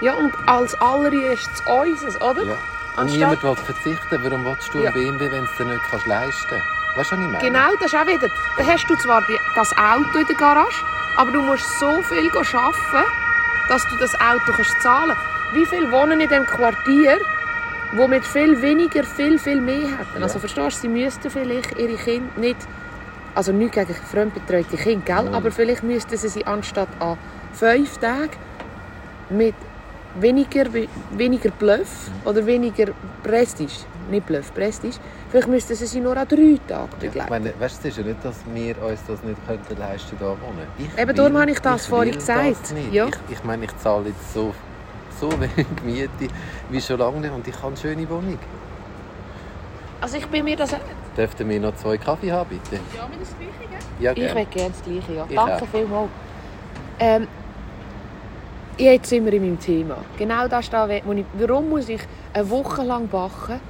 [0.00, 2.42] Ja, und als allererstes unseres, oder?
[2.42, 2.56] Ja.
[2.96, 4.18] Und niemand will verzichten.
[4.22, 4.88] Warum willst du Ja.
[4.90, 6.64] ein BMW, wenn du es dir nicht kannst leisten kannst?
[6.96, 7.38] Weißt du, was ich meine?
[7.44, 8.28] Genau, das ist auch wieder.
[8.58, 9.22] Dann hast du zwar
[9.54, 10.76] das Auto in der Garage,
[11.16, 13.06] aber du musst so viel arbeiten,
[13.68, 15.43] dass du das Auto kannst zahlen kannst.
[15.54, 17.18] Wie viele wohnen in diesem Quartier,
[17.92, 20.16] wo mit viel weniger viel, viel mehr hätten?
[20.18, 20.22] Ja.
[20.22, 22.56] Also verstehst du, sie müssten vielleicht ihre Kinder nicht,
[23.34, 25.24] also nicht gegen fremdbetreute Kinder, gell?
[25.24, 25.34] Null.
[25.34, 27.16] aber vielleicht müssten sie sie anstatt an
[27.52, 28.30] fünf Tagen
[29.30, 29.54] mit
[30.20, 30.64] weniger,
[31.12, 32.86] weniger Bluff oder weniger
[33.22, 33.72] Prestige,
[34.10, 34.96] nicht Bluff, Prestige,
[35.30, 37.30] vielleicht müssten sie sie nur an drei Tagen Ja, ich begleiten.
[37.30, 40.26] meine, weißt, du, es ist ja nicht, dass wir uns das nicht könnten leisten hier
[40.28, 40.66] wohnen.
[40.78, 42.56] Ich Eben darum will- habe ich das vorhin will gesagt.
[42.62, 42.74] Das.
[42.92, 43.06] Ja.
[43.06, 44.54] Ich, ich meine, ich zahle jetzt so,
[45.30, 46.32] so wenig Miete
[46.70, 48.38] wie schon lange nicht und ich habe eine schöne Wohnung.
[50.00, 50.74] Also ich bin mir das...
[51.16, 52.80] Dürften wir noch zwei Kaffee haben, bitte?
[52.94, 53.78] Ja, mit das Gleiche, gell?
[54.00, 54.34] Ja, Ich gerne.
[54.34, 55.26] will gerne das Gleiche, ja.
[55.28, 55.68] Ich Danke auch.
[55.68, 56.08] vielmals.
[56.98, 57.28] Ähm,
[58.76, 59.96] jetzt sind wir in meinem Thema.
[60.18, 62.00] Genau das da, wo ich, warum muss ich
[62.34, 63.60] eine Woche lang backen,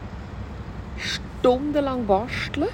[0.96, 2.68] stundenlang basteln,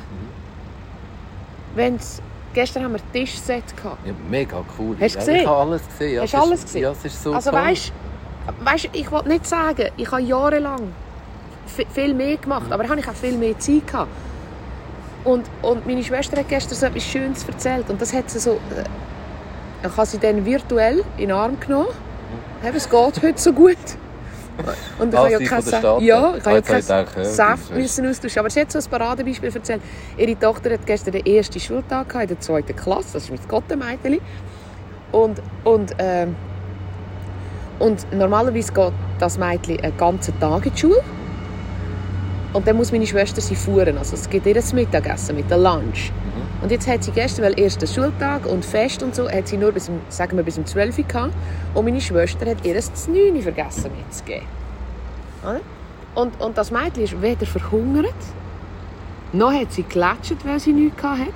[1.75, 2.23] wenn's,
[2.55, 4.07] gestern haben wir Tischset gehabt.
[4.07, 4.97] Ja, mega cool.
[5.01, 5.37] Hast du ja, gesehen?
[5.43, 6.15] Ich habe alles gesehen.
[6.15, 6.83] Ja, Hast du alles gesehen?
[6.83, 7.61] Ja, es ist so Also toll.
[7.61, 7.93] weißt,
[8.61, 10.93] weißt, ich will nicht sagen, ich habe jahrelang
[11.77, 12.73] vi- viel mehr gemacht, Mhm.
[12.73, 14.11] aber habe ich auch viel mehr Zeit gehabt.
[15.25, 18.53] Und, und meine Schwester hat gestern so etwas Schönes erzählt und das hat sie so,
[18.53, 21.89] äh, ich habe sie dann virtuell in den Arm genommen.
[22.65, 23.77] Eben, Es geht heute so gut.
[24.99, 26.03] Und ich habe ja sie kein von der Sa- Stadt?
[26.03, 28.39] ja, Ah, ich habe ja Saft müssen austauschen.
[28.41, 29.81] Aber sie hat so ein Paradebeispiel erzählt.
[30.19, 33.09] Ihre Tochter hat gestern den ersten Schultag gehabt, in der zweiten Klasse.
[33.15, 34.21] Das ist mein Gottemädchen.
[35.13, 36.37] Und, und, ähm,
[37.81, 41.03] und normalerweise geht das Mädchen einen ganzen Tag in die Schule.
[42.53, 43.97] Und dann muss meine Schwester sie fuhren.
[43.97, 46.13] Also es gibt ihr das Mittagessen mit der Lunch.
[46.63, 49.73] Und jetzt hat sie gestern, weil erster Schultag und Fest und so, hat sie nur
[49.73, 51.33] bis, um, sagen wir, bis um 12 Uhr gehabt.
[51.75, 54.47] Und meine Schwester hat ihr das 9 Uhr vergessen mitzugeben.
[55.43, 55.61] Oder?
[56.15, 58.15] Und, und das Mädchen ist weder verhungert,
[59.33, 61.33] noch hat sie gelätschert, weil sie nichts hatte.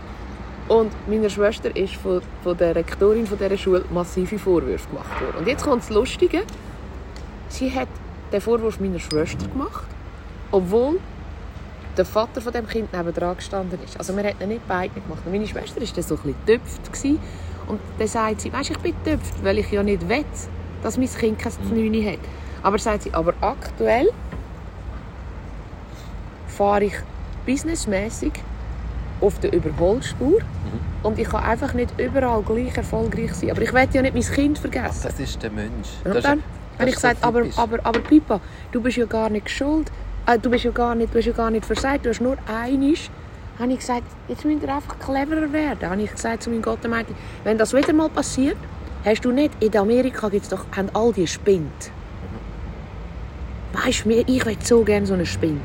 [0.69, 5.37] Und meiner Schwester ist von, von der Rektorin von dieser Schule massive Vorwürfe gemacht worden.
[5.39, 6.43] Und jetzt kommt das Lustige.
[7.49, 7.89] Sie hat
[8.33, 9.85] den Vorwurf meiner Schwester gemacht,
[10.51, 10.99] obwohl
[11.97, 13.99] der Vater von dem Kind nebendran gestanden ist.
[13.99, 15.21] Also wir hätten nicht beide gemacht.
[15.25, 17.19] Und meine Schwester war dann so ein bisschen gewesen.
[17.67, 20.25] Und dann sagt sie, weißt, ich bin getüpft, weil ich ja nicht will,
[20.83, 22.19] dass mein Kind kein Znüni hat.
[22.63, 24.11] Aber sagt sie, aber aktuell
[26.49, 26.95] fahre ich
[27.47, 28.33] businessmäßig
[29.25, 30.41] auf der Überholspur
[31.03, 33.51] und ich kann einfach nicht überall gleich erfolgreich sein.
[33.51, 35.01] Aber ich will ja nicht mein Kind vergessen.
[35.03, 35.89] Das ist der Mensch.
[36.05, 36.43] Und Das dann
[36.79, 38.41] habe ich gesagt, aber, aber, aber Pipa,
[38.73, 39.91] du bist ja gar nicht schuld.
[40.27, 42.05] Äh, du bist ja gar nicht, du hast ja gar nicht versagt.
[42.05, 43.11] Du hast nur einisch.
[43.59, 45.89] Habe ich gesagt, jetzt müsst ihr einfach cleverer werden.
[45.89, 48.57] Habe ich gesagt zu meinem Gottemädchen, wenn das wieder mal passiert,
[49.05, 51.71] hast du nicht, in Amerika gibt's doch, haben all die Spind.
[53.73, 55.61] Weißt du, ich will so gerne so einen Spind.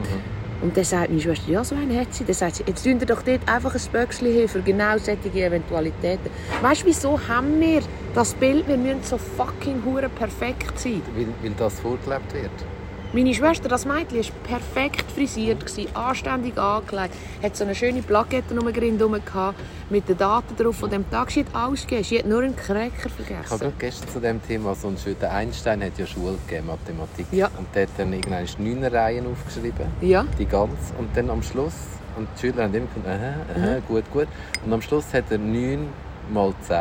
[0.62, 2.26] Und dann sagt meine Schwester, ja, so einen hat sie.
[2.26, 6.30] Dann sagt sie, jetzt tun doch dort einfach ein Böckchen hin für genau solche Eventualitäten.
[6.62, 7.82] Weißt du, wieso haben wir
[8.14, 11.02] das Bild, wir müssen so fucking hure perfekt sein?
[11.16, 12.79] Weil, weil das vorgelebt wird.
[13.12, 18.54] Meine Schwester, das Mädchen, war perfekt frisiert, gewesen, anständig angelegt, hat so eine schöne Plakette
[18.54, 21.32] um den Grind herum gehabt, mit den Daten drauf von dem Tag.
[21.32, 23.60] Sie hat alles gegeben, sie hat nur einen Cracker Ich habe vergessen.
[23.60, 25.24] gerade gestern zu dem Thema so einen schönen...
[25.24, 27.26] Einstein hat ja Schule gegeben, Mathematik.
[27.32, 27.48] Ja.
[27.58, 29.88] Und der hat dann irgendwann neun Reihen aufgeschrieben.
[30.02, 30.94] Ja, Die ganz.
[31.00, 31.74] Und dann am Schluss...
[32.16, 33.34] Und die Schüler haben immer gesagt, aha,
[33.72, 34.28] aha, gut, gut.
[34.64, 35.88] Und am Schluss hat er 9
[36.32, 36.78] mal 10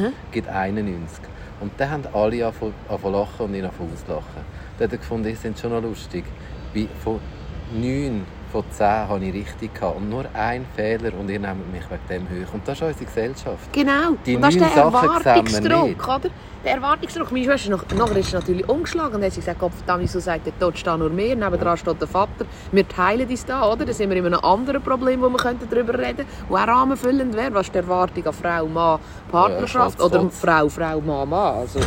[0.00, 0.12] Mhm.
[0.30, 1.24] gibt 91.
[1.60, 4.61] Und dann haben alle angefangen angefangen lachen und ihn angefangen auslachen.
[4.78, 6.24] Dann hat er gefunden, die sind schon noch lustig.
[6.72, 7.20] Wie von
[7.74, 9.96] 9 von 10 habe ich richtig gehabt.
[9.96, 12.54] Und nur ein Fehler und ihr nehmt mich wegen dem hoch.
[12.54, 13.72] Und das ist unsere Gesellschaft.
[13.72, 14.16] Genau.
[14.26, 16.30] Die und das ist der Erwartungsdruck, oder?
[16.64, 17.32] Der Erwartungsdruck.
[17.32, 20.20] Meine Schwester noch, nachher ist sie natürlich umgeschlagen und hat sie gesagt, Gott verdammt, wieso
[20.20, 22.46] sagt der dort steht nur mehr, nebendran steht der Vater.
[22.70, 23.84] Wir teilen uns da, oder?
[23.84, 26.68] Dann sind wir in einem anderen Problem, wo wir könnten darüber reden könnten, wo auch
[26.68, 27.52] rahmenfüllend wäre.
[27.54, 31.56] Was ist die Erwartung an Frau, Mann, Partnerschaft Ja, oder Frau, Frau, Mann, Mann.
[31.56, 31.80] Also,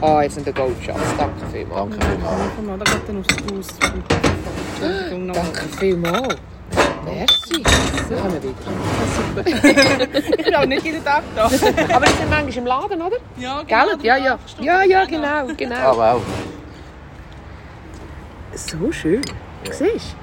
[0.00, 0.98] ah, jetzt sind der Goldschatz.
[1.18, 1.94] Danke vielmals.
[1.98, 2.06] Danke
[2.56, 3.78] vielmals.
[3.78, 3.88] Da.
[5.10, 6.36] Danke vielmals.
[7.04, 7.62] Merci.
[7.62, 8.54] Kommen wir wieder.
[10.38, 11.44] Ich bin auch nicht jeden Tag da.
[11.44, 13.16] Aber die sind manchmal im Laden, oder?
[13.36, 13.98] Ja, Gell?
[14.02, 14.38] Ja, ja.
[14.60, 15.74] Ja, ja, genau, genau.
[15.76, 16.22] Aber auch.
[18.54, 19.22] So schön.
[19.70, 20.14] Siehst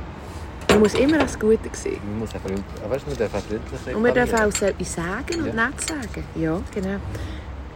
[0.67, 0.73] du?
[0.73, 1.99] Man muss immer das Gute sehen.
[2.05, 2.53] Man muss aber
[2.93, 5.67] weißt du, man darf auch freundlich Und man darf auch so sagen und Ja.
[5.67, 6.23] nicht sagen.
[6.35, 6.99] Ja, genau.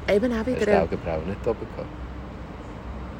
[0.08, 0.84] Eben auch Hast du die wieder...
[0.84, 2.03] Augenbrauen nicht oben gehabt?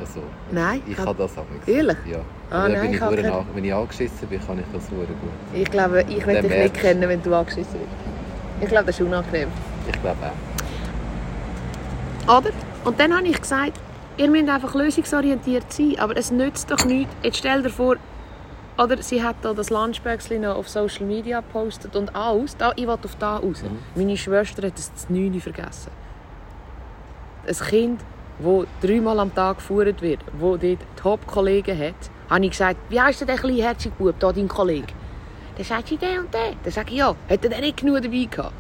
[0.04, 1.66] Also, Nein, ich hab- habe das auch nicht.
[1.68, 1.98] Ehrlich?
[2.12, 2.18] Ja.
[2.52, 5.08] Ah, Aber nein, bin ich nach, wenn ich angeschissen bin, kann ich das sehr gut.
[5.54, 7.92] Ich glaube, ich Der dich nicht kennen, wenn du angeschissen bist.
[8.62, 9.48] Ich glaube, das ist unangenehm.
[9.88, 10.18] Ich glaube
[12.28, 12.38] auch.
[12.38, 12.50] Oder?
[12.84, 13.80] Und dann habe ich gesagt,
[14.18, 17.14] ihr müsst einfach lösungsorientiert sein, aber es nützt doch nichts.
[17.24, 17.96] Jetzt stell dir vor,
[18.78, 22.58] oder sie hat da das Lunchböckchen noch auf Social Media gepostet und alles.
[22.58, 23.64] Da, ich will auf da raus.
[23.64, 23.80] Mhm.
[23.96, 25.92] Meine Schwester hat es zu 9 vergessen.
[27.48, 28.02] Ein Kind,
[28.40, 31.96] das dreimal am Tag geführt wird, das dort Top-Kollegen hat,
[32.30, 34.88] habe ich gesagt, wie denn der kleine herzige Bub, da dein Kollege?
[35.56, 36.54] Dann sagt sie, der und der.
[36.64, 38.54] Dann sage ich, ja, hat er nicht genug dabei gehabt?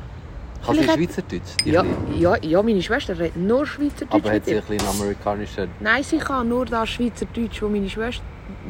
[0.65, 1.65] Kann sie Vielleicht hat- Schweizerdeutsch?
[1.65, 1.83] Ja,
[2.15, 5.69] ja, ja, meine Schwester redet nur Schweizerdeutsch Aber hat sie ein bisschen amerikanischen...
[5.79, 8.23] Nein, sie kann nur das Schweizerdeutsch, wo meine Schwester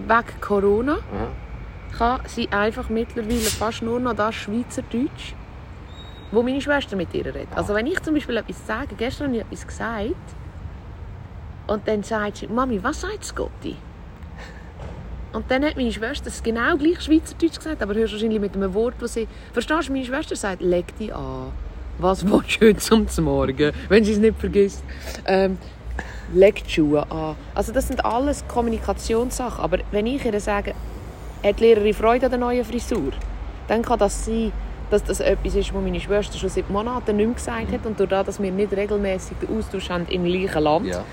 [0.08, 1.28] wegen Corona Aha.
[1.98, 5.34] kann sie einfach mittlerweile fast nur noch das Schweizerdeutsch,
[6.32, 7.50] wo meine Schwester mit ihr redet.
[7.56, 10.16] Also wenn ich zum Beispiel etwas sage, gestern habe ich etwas gesagt
[11.68, 13.76] und dann sagt sie, Mami, was sagt Scotty?
[15.34, 18.74] Und dann hat meine Schwester es genau gleich Schweizerdeutsch gesagt, aber hörst wahrscheinlich mit einem
[18.74, 19.28] Wort, das sie...
[19.52, 21.52] Verstehst du, meine Schwester sagt, leg dich an.
[21.98, 23.72] Was willst du heute zum Morgen?
[23.90, 24.84] Wenn sie es nicht vergisst.
[25.26, 25.58] Ähm,
[26.34, 27.36] leg die Schuhe an.
[27.56, 29.64] Also das sind alles Kommunikationssachen.
[29.64, 30.76] Aber wenn ich ihr sage,
[31.44, 33.12] hat die Lehrerin Freude an der neuen Frisur,
[33.68, 34.52] dann kann das sein,
[34.92, 37.86] dass das etwas ist, was meine Schwester schon seit Monaten nicht mehr gesagt hat.
[37.88, 41.04] Und dadurch, dass wir nicht regelmäßig den Austausch haben im gleichen Land, Ja.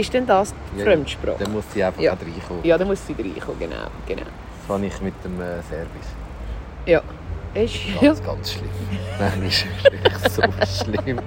[0.00, 1.36] Ist dann das die Ja, Fremdsprache.
[1.44, 2.12] Dann muss sie einfach Ja.
[2.12, 2.64] reinkommen.
[2.64, 3.76] Ja, dann muss sie reinkommen, genau.
[4.06, 4.22] genau.
[4.66, 6.08] Das habe ich mit dem äh, Serbisch.
[6.86, 7.02] Ja.
[7.54, 8.08] Ist, ja.
[8.08, 8.68] Ganz, ganz schlimm.
[9.20, 11.20] Nein, ist wirklich so schlimm.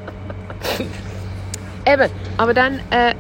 [1.86, 3.16] Eben, aber dann, äh,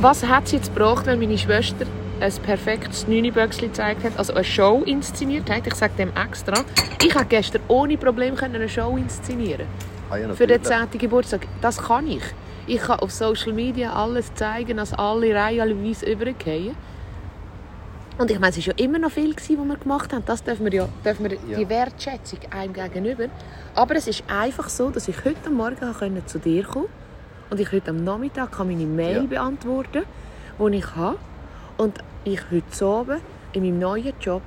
[0.00, 1.84] was hat es jetzt gebracht, wenn meine Schwester
[2.20, 5.66] ein perfektes Nüniböckchen gezeigt hat, also eine Show inszeniert hat?
[5.66, 6.54] Ich sage dem extra.
[7.02, 9.66] Ich konnte gestern ohne Probleme eine Show inszenieren
[10.10, 10.90] Ah, ja, für den natürlich.
[10.90, 10.98] 10.
[11.00, 11.46] Geburtstag.
[11.60, 12.22] Das kann ich.
[12.66, 16.74] Ich kann auf Social Media alles zeigen, dass alle reihenweise übergehen.
[18.16, 20.22] Und ich meine, es war ja immer noch viel, was wir gemacht haben.
[20.24, 21.58] Das dürfen wir ja, dürfen wir Ja.
[21.58, 23.24] die Wertschätzung einem gegenüber.
[23.74, 26.86] Aber es ist einfach so, dass ich heute Morgen konnte zu dir kommen
[27.50, 29.22] und ich heute am Nachmittag kann meine Mail Ja.
[29.22, 30.04] beantworten,
[30.58, 31.18] die ich habe.
[31.76, 33.20] Und ich heute Abend
[33.52, 34.42] in meinem neuen Job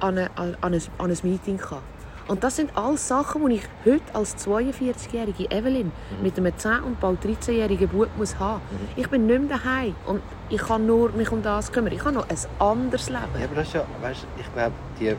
[0.00, 1.78] an, eine, an, ein, an ein Meeting kann.
[2.28, 7.00] Und das sind alles Sachen, die ich heute als 42-jährige Evelyn mit einem 10- und
[7.00, 8.60] bald 13-jährigen Bub muss haben.
[8.96, 9.94] Ich bin nicht mehr daheim.
[10.06, 11.92] Und ich kann nur mich um das kümmern.
[11.92, 13.20] Ich habe noch ein anderes Leben.
[13.38, 15.18] Ja, aber das ist ja, weißt, ich glaube, die, eben,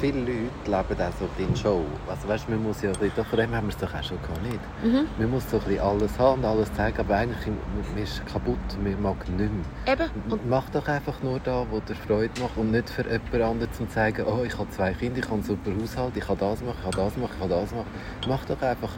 [0.00, 0.30] viele Leute
[0.64, 1.84] leben auch so in Show.
[2.08, 4.42] Also, weißt, man muss ja, bisschen- von dem haben wir es doch auch schon gehabt,
[4.42, 4.60] nicht?
[4.82, 5.06] Mhm.
[5.18, 9.02] Man muss so ein alles haben und alles zeigen, aber eigentlich man ist kaputt, man
[9.02, 9.38] mag nicht
[9.86, 9.92] mehr.
[9.94, 10.10] Eben.
[10.30, 13.72] Und Mach doch einfach nur da, wo dir Freude macht und nicht für jemand anderen
[13.72, 16.60] zu sagen, oh, ich habe zwei Kinder, ich habe einen super Haushalt, ich kann das
[16.62, 17.86] machen, ich kann das machen, ich kann das machen.
[18.28, 18.90] Mach doch einfach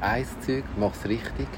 [0.00, 1.48] ein Zeug, mach es richtig.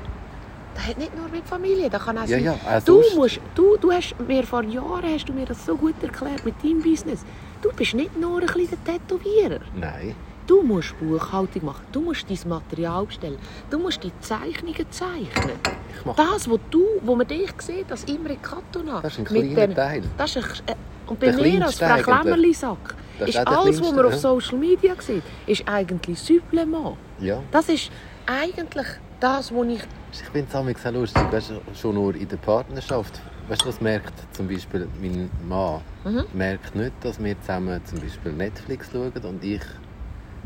[0.80, 2.44] Das hat nicht nur mit Familie, das kann auch Ja, sein.
[2.44, 5.76] ja, auch Du, musst, du, du hast mir vor Jahren hast du mir das so
[5.76, 7.24] gut erklärt mit deinem Business.
[7.62, 9.60] Du bist nicht nur ein kleiner Tätowierer.
[9.76, 10.14] Nein.
[10.46, 13.38] Du musst Buchhaltung machen, du musst dein Material bestellen,
[13.70, 15.58] du musst die Zeichnungen zeichnen.
[15.96, 19.00] Ich mach Das, wo du, wo man dich sieht, als Imre Katona.
[19.00, 20.02] Das ist ein kleiner den- Teil.
[20.18, 21.94] Das ist ein, äh, und bei Der mir als Frau.
[22.02, 24.18] Klemmerli-Sack Das ist ist alles, was man auf ja.
[24.18, 26.96] Social Media sieht, ist eigentlich Supplement.
[27.20, 27.40] Ja.
[27.52, 27.90] Das ist
[28.26, 28.86] eigentlich
[29.20, 29.82] das, was ich...
[30.12, 33.20] Ich finde es sehr lustig, weißt, schon nur in der Partnerschaft.
[33.48, 35.80] Weißt du, was merkt zum Beispiel mein Mann?
[36.04, 36.24] Mhm.
[36.32, 39.62] Merkt nicht, dass wir zusammen zum Beispiel Netflix schauen und ich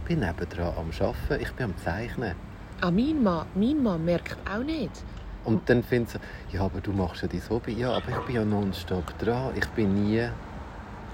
[0.06, 2.34] bin nebendran am Arbeiten, ich bin am Zeichnen.
[2.80, 4.90] Ah, mein Mann, mein Mann merkt auch nicht.
[5.44, 6.18] Und dann findet sie,
[6.52, 7.72] ja, aber du machst ja dein Hobby.
[7.72, 9.52] Ja, aber ich bin ja nonstop dran.
[9.54, 10.26] Ich bin nie...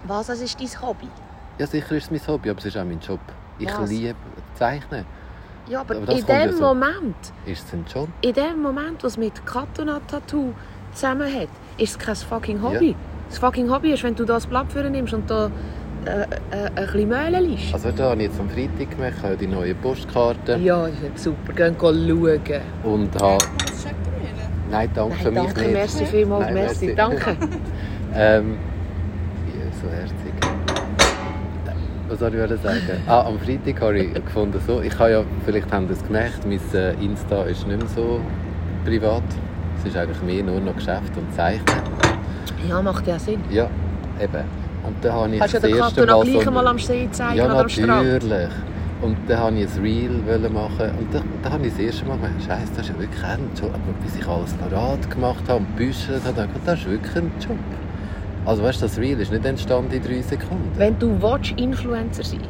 [0.06, 1.08] Was, das ist dein Hobby?
[1.58, 3.20] Ja, sicher ist es mein Hobby, aber es ist auch mein Job.
[3.58, 3.90] Ich Was?
[3.90, 4.14] liebe
[4.54, 5.04] Zeichnen.
[5.70, 6.62] Ja, aber, Aber in kommt ja dem so.
[6.62, 8.08] Moment, Ist es ein Job?
[8.22, 10.52] in dem Moment, was mit Katona-Tattoo
[10.92, 12.96] zusammen hat, ist es kein fucking Hobby.
[13.28, 15.48] Das fucking Hobby ist, wenn du das Blatt für nimmst und da
[16.06, 17.72] äh, äh, ein bisschen Mehl liest.
[17.72, 21.24] Also da habe ich jetzt am Freitag gemacht, habe die neue Postkarte Ja, das ist
[21.24, 21.52] super.
[21.52, 22.40] Gehen schauen.
[22.82, 23.44] und habe...
[24.70, 25.72] Nein, danke für Nein, mich danke, nicht.
[25.72, 26.86] merci vielmals, Nein, merci.
[26.86, 26.96] merci.
[26.96, 27.36] Danke.
[28.12, 28.56] Ähm,
[29.46, 30.16] ja, so herzig.
[32.10, 33.02] Was soll ich sagen?
[33.06, 36.58] Ah, am Freitag habe ich gefunden, so, ich habe ja, vielleicht haben das gemerkt, mein
[36.74, 38.20] äh, Insta ist nicht mehr so
[38.84, 39.22] privat.
[39.78, 41.64] Es ist eigentlich mehr nur noch Geschäft und Zeichnen.
[42.68, 43.40] Ja, macht ja Sinn.
[43.48, 43.70] Ja,
[44.20, 44.42] eben.
[44.82, 46.50] Und dann habe ich Hast du den Karton Mal gleich so...
[46.50, 47.88] mal am See zeigen ja, oder am Strand?
[47.88, 48.50] natürlich.
[49.02, 52.06] Und dann wollte ich ein Reel wollen machen und dann, dann habe ich das erste
[52.06, 53.70] Mal gedacht, Scheiße, das ist ja wirklich ein Job.
[53.72, 57.16] Aber bis ich alles parat gemacht habe und gebüschelt habe, dachte ich, das ist wirklich
[57.16, 57.56] ein Job.
[58.46, 60.70] Also weißt du, das Reel ist nicht entstanden in drei Sekunden.
[60.76, 62.40] Wenn du willst, Influencer sein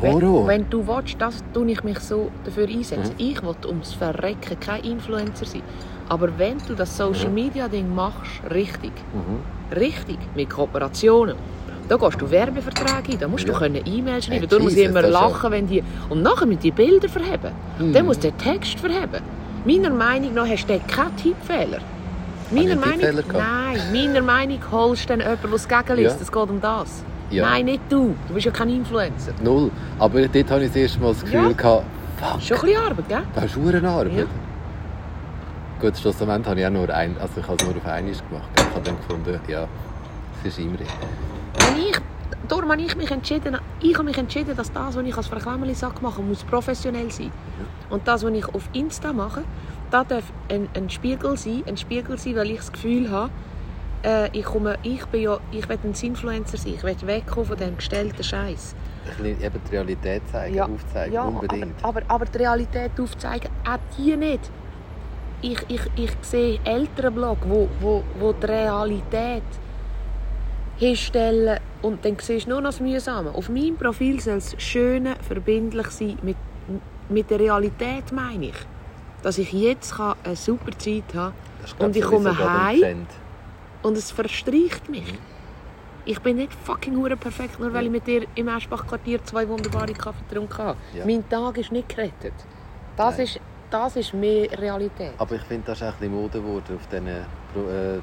[0.00, 0.46] Horror.
[0.46, 3.14] Wenn, wenn du willst, das tue ich mich so dafür einsetzen.
[3.18, 3.24] Mhm.
[3.26, 5.62] Ich will ums Verrecken kein Influencer sein.
[6.08, 7.34] Aber wenn du das Social Mhm.
[7.34, 9.76] Media Ding machst, richtig, Mhm.
[9.78, 11.36] richtig, mit Kooperationen,
[11.88, 13.58] da gehst du Werbeverträge ein, da musst du Ja.
[13.58, 15.82] können E-Mails schreiben, Hey, da muss ich immer lachen, wenn die...
[16.10, 17.52] Und nachher mit die Bilder verheben.
[17.78, 17.92] Mhm.
[17.92, 19.22] Dann muss der Text verheben.
[19.64, 21.78] Meiner Meinung nach hast du keinen Tippfehler.
[22.52, 26.16] Meiner Meinung, nein, meiner Meinung holst du dann jemanden, der es gegenliest.
[26.16, 26.22] Ja.
[26.22, 27.04] Es geht um das.
[27.30, 27.48] Ja.
[27.48, 28.14] Nein, nicht du.
[28.28, 29.32] Du bist ja kein Influencer.
[29.42, 29.70] Null.
[29.98, 31.52] Aber dort habe ich das erste Mal das Gefühl Ja.
[31.52, 31.84] gehabt,
[32.18, 33.22] fuck, Schon ein bisschen Arbeit, gell?
[33.34, 34.12] das ist verdammt Arbeit.
[34.18, 34.24] Ja.
[35.80, 38.48] Gut, schlussendlich habe ich auch nur ein, also ich habe es nur auf einmal gemacht.
[38.56, 39.66] Ich habe dann gefunden, ja,
[40.44, 40.84] es ist Imri.
[41.58, 41.96] Wenn ich,
[42.48, 46.00] darum habe ich mich entschieden, ich habe mich entschieden, dass das, was ich als Verklemmerli-Sack
[46.02, 47.32] mache, muss professionell sein.
[47.90, 49.42] Und das, was ich auf Insta mache,
[49.92, 53.30] das darf ein, ein Spiegel sein, ein Spiegel sein, weil ich das Gefühl habe,
[54.04, 57.56] äh, ich, komme, ich bin ja, ich will ein Influencer sein, ich will wegkommen von
[57.56, 58.74] diesem gestellten Scheiß.
[59.22, 61.74] Eben die Realität zeigen, aufzeigen, ja, unbedingt.
[61.82, 64.50] Aber, aber, aber die Realität aufzeigen, auch die nicht.
[65.40, 69.42] Ich, ich, ich sehe ältere Blog, wo, wo, wo die Realität
[70.76, 73.34] hinstellen und dann siehst du nur noch das Mühsame.
[73.34, 76.36] Auf meinem Profil soll es schön verbindlich sein mit,
[77.08, 78.66] mit der Realität, meine ich.
[79.22, 81.32] Dass ich jetzt kann eine super Zeit glaub
[81.78, 83.06] und ich komme heim
[83.82, 85.18] und es verstreicht mich.
[86.04, 89.92] Ich bin nicht fucking hure perfekt, nur weil ich mit dir im Eschbach-Quartier zwei wunderbare
[89.92, 90.78] Kaffee getrunken habe.
[90.94, 91.06] Ja.
[91.06, 92.34] Mein Tag ist nicht gerettet.
[92.96, 93.26] Das Nein.
[93.26, 95.12] ist, das ist mehr Realität.
[95.18, 98.00] Aber ich finde, das ist auch ein bisschen Mode geworden auf diesen äh,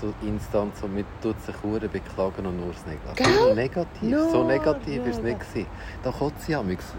[0.00, 2.74] so Instanzen, und man tut sich hure beklagen und nur.
[3.16, 3.54] Gell?
[3.54, 5.66] Negativ, Ja, so negativ ist es nicht.
[6.02, 6.94] Da kotze ich amigs.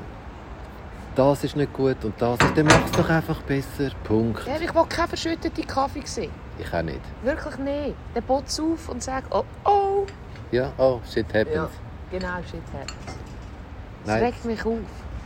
[1.15, 3.89] Das ist nicht gut und das ist, dann mach es doch einfach besser.
[4.03, 4.47] Punkt.
[4.47, 6.31] Ja, ich will keinen verschütteten Kaffee sehen.
[6.57, 7.01] Ich auch nicht.
[7.23, 7.95] Wirklich nicht.
[8.15, 10.05] Der botzt auf und sagt, oh, oh.
[10.51, 11.53] Ja, oh, shit happens.
[11.55, 11.69] Ja.
[12.11, 12.93] Genau, shit happens.
[14.03, 14.23] Es Nein.
[14.23, 14.77] regt mich auf.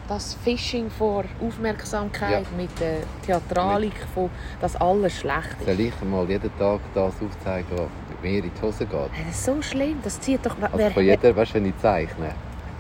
[0.08, 2.58] Das Fishing vor Aufmerksamkeit Ja.
[2.58, 4.30] mit der Theatralik, von,
[4.62, 5.65] dass alles schlecht ist.
[5.65, 9.00] Soll ich mal jeden Tag das aufzeigen, was mir in die Hose geht?
[9.26, 9.98] Das ist so schlimm.
[10.04, 10.56] Das zieht doch...
[10.71, 12.36] Also von jeder, weißt wenn ich zeichne,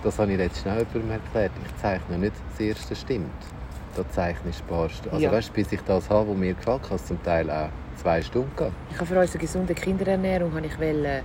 [0.05, 3.31] das habe ich jetzt schnell jemandem erklärt, ich zeichne nicht das erste stimmt.
[3.95, 5.09] Da zeichne ich Stunden.
[5.11, 5.31] Also Ja.
[5.31, 8.51] weißt bis ich das habe, was mir gefällt, kann es zum Teil auch zwei Stunden
[8.55, 8.71] gehen.
[8.91, 11.23] Ich habe für unsere gesunde Kinderernährung habe ich wollte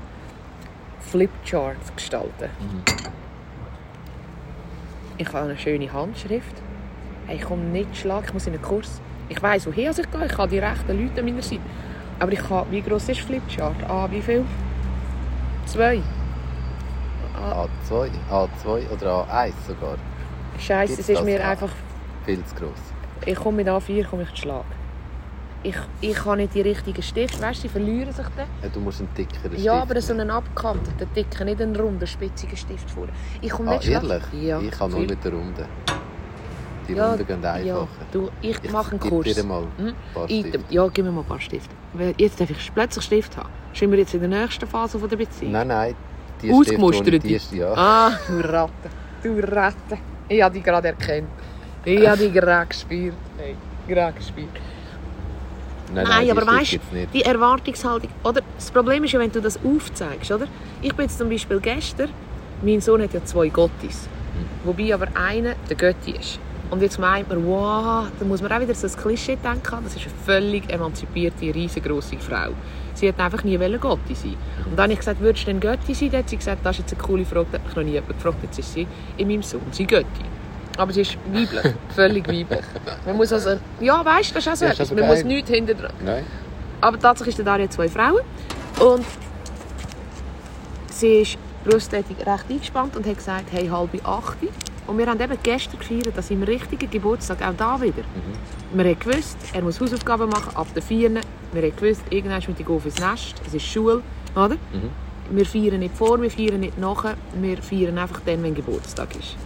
[1.00, 2.48] Flipcharts gestalten.
[5.18, 6.54] Ich habe eine schöne Handschrift.
[7.26, 9.00] Hey, ich komme nicht schlag, ich muss in einen Kurs.
[9.28, 11.60] Ich weiß, woher ich gehe, ich habe die rechten Leute an meiner Seite.
[12.18, 13.76] Aber ich habe, wie groß ist Flipchart?
[13.88, 14.44] Ah, wie viel?
[15.66, 16.00] Zwei.
[17.40, 19.96] Ah, A2, A2 oder A1 sogar.
[20.58, 21.50] Scheiße, Gibt's es ist mir A?
[21.50, 21.70] einfach...
[22.26, 22.70] Viel zu gross.
[23.26, 24.64] Ich komme mit A4 komme ich zu Schlag.
[25.62, 28.46] Ich, ich habe nicht die richtigen Stifte, weißt du, sie verlieren sich dann.
[28.62, 32.06] Ja, du musst einen dickeren Stift Ja, aber so einen abgekanten, dicken, nicht einen runden,
[32.06, 33.08] spitzigen Stift vor.
[33.42, 34.22] Ich komme Ah, nicht schlecht- ehrlich?
[34.42, 34.58] Ja.
[34.60, 35.66] Ich kann nur mit der Runde.
[36.88, 37.64] Die ja, Runden gehen einfacher.
[37.66, 39.26] Ja, du, ich, Ich mache einen Kurs.
[39.34, 39.86] dir mal Hm?
[39.88, 40.60] ein paar Stifte.
[40.70, 41.74] ja, gib mir mal ein paar Stifte.
[42.16, 43.50] Jetzt darf ich plötzlich Stift haben.
[43.74, 45.52] Sind wir jetzt in der nächsten Phase von der Beziehung?
[45.52, 45.94] Nein, nein.
[46.42, 47.22] Die Ausgemustert.
[47.22, 47.72] Die ist, ja.
[47.74, 48.72] Ah, du Ratte.
[49.22, 49.98] Du Ratte.
[50.28, 51.28] Ich habe dich gerade erkannt.
[51.84, 53.14] Ich habe dich gerade gespürt.
[53.36, 53.56] Hey,
[53.88, 54.48] gerade gespürt.
[55.92, 57.14] Nein, Nein, die aber weißt nicht.
[57.14, 58.10] die Erwartungshaltung.
[58.22, 58.42] Oder?
[58.56, 60.30] Das Problem ist ja, wenn du das aufzeigst.
[60.30, 60.46] Oder?
[60.82, 62.10] Ich bin jetzt zum Beispiel gestern,
[62.62, 64.08] mein Sohn hat ja zwei Gottis.
[64.64, 66.38] Wobei aber einer der Götti ist.
[66.70, 69.78] Und jetzt meint man, wow, da muss man auch wieder so ein Klischee denken.
[69.82, 72.50] Das ist eine völlig emanzipierte, riesengroße Frau.
[73.00, 74.36] Sie hat einfach nie Götti sein.
[74.66, 76.10] Und dann habe ich gesagt, würdest du denn Götti sein?
[76.10, 77.46] Dann hat sie gesagt, das ist jetzt eine coole Frage.
[77.50, 78.36] Da hat mich noch nie jemand gefragt.
[78.42, 78.86] Jetzt ist sie
[79.16, 80.06] in meinem Sohn, sie Götti.
[80.76, 82.60] Aber sie ist weiblich, völlig weiblich.
[83.06, 84.90] Man muss also, ja, weißt du, das ist auch so etwas.
[84.92, 85.24] Man muss geil.
[85.24, 85.92] nichts hinter dran.
[86.04, 86.26] Nein.
[86.82, 88.20] Aber tatsächlich ist da Daria zwei Frauen.
[88.78, 89.06] Und
[90.90, 94.36] sie ist berufstätig recht eingespannt und hat gesagt, hey, halb acht.
[94.90, 98.02] Und wir haben eben gestern gefeiert, dass im richtigen Geburtstag auch da wieder.
[98.72, 101.10] Wir haben gewusst, er muss Hausaufgaben machen ab der 4.
[101.12, 101.22] Wir
[101.62, 103.40] haben gewusst, irgendwann mit die auf ins Nest.
[103.46, 104.02] Es ist Schule.
[104.34, 104.56] Oder?
[104.56, 104.90] Mhm.
[105.30, 107.14] Wir feiern nicht vor, wir feiern nicht nachher.
[107.40, 109.36] Wir feiern einfach dann, wenn Geburtstag ist.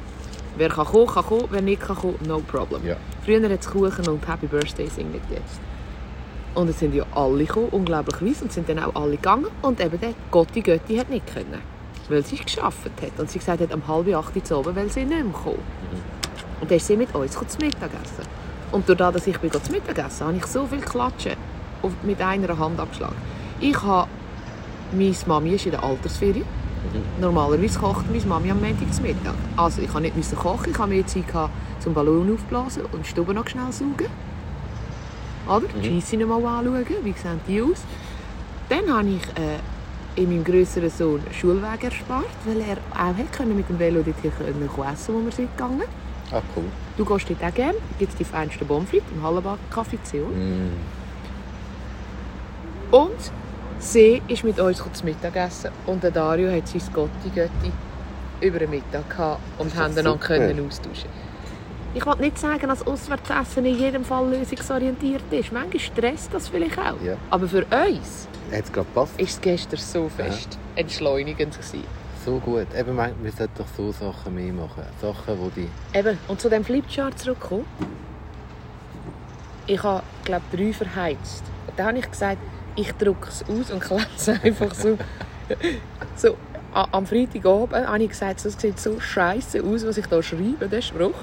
[0.57, 1.49] Wer kann kommen, kann kommen.
[1.51, 2.87] Wer nicht kann kommen, no problem.
[2.87, 2.97] Ja.
[3.23, 5.45] Früher hat es Kuchen und Happy Birthday singen gegeben.
[6.55, 9.49] Und es sind ja alle gekommen, unglaublich und sind dann auch alle gegangen.
[9.61, 11.74] Und eben der Gotti Götti hat nicht können.
[12.09, 13.19] Weil sie es geschafft hat.
[13.19, 15.59] Und sie gesagt hat, um halb acht Uhr zu oben, weil sie nicht mehr kommen.
[16.61, 18.29] Und dann ist sie mit uns zu Mittag essen.
[18.73, 21.35] Und dadurch, dass ich zu Mittag essen habe ich so viel Klatschen
[22.03, 23.17] mit einer Hand abgeschlagen.
[23.61, 24.09] Ich habe...
[24.93, 26.45] Meine Mami ist in der Altersferie.
[27.21, 29.35] Normalerweise kocht meine Mami am Montag zu Mittag.
[29.57, 31.25] Also ich musste nicht kochen, ich hatte mehr Zeit
[31.81, 34.07] zum Ballon aufblasen und die Stube noch schnell saugen.
[35.49, 35.67] Oder?
[35.83, 37.83] Die Scheisse noch mal anschauen, wie sehen die aus.
[38.69, 39.59] Dann habe ich äh,
[40.17, 44.31] in meinem grösseren Sohn Schulweg erspart, weil er auch hätte mit dem Velo dort hier
[44.31, 45.83] können essen wo wir sind gegangen.
[46.31, 46.65] Ah, cool.
[46.97, 50.31] Du gehst dort auch gerne, gibt es die feinsten frites im Hallenbad Café Zion.
[50.31, 50.73] Mm.
[52.95, 53.33] Und
[53.79, 57.73] sie ist mit uns zu Mittag essen und der Dario hat sein Gotti Götti
[58.41, 61.11] über den Mittag gehabt und haben dann können austauschen.
[61.95, 65.53] Ich will nicht sagen, dass Auswärtsessen in jedem Fall lösungsorientiert ist.
[65.53, 67.01] Manchmal stresst das vielleicht auch.
[67.05, 67.17] Ja.
[67.31, 69.21] Aber für uns Hat es gerade gepasst?
[69.21, 71.85] ist es gestern so fest entschleunigend gewesen.
[72.25, 72.67] So gut.
[72.77, 74.83] Eben, man- wir sollten doch so Sachen mehr machen.
[75.01, 75.69] Sachen, wo die...
[75.97, 77.67] Eben, und zu dem Flipchart zurückkommen.
[79.67, 81.43] Ich habe, glaube drei verheizt.
[81.67, 82.39] Und dann habe ich gesagt,
[82.77, 84.99] ich drücke es aus und klebe es einfach so.
[86.17, 86.37] so
[86.73, 90.83] am Freitagabend habe ich gesagt, es sieht so scheiße aus, was ich hier schreibe, der
[90.83, 91.15] Spruch.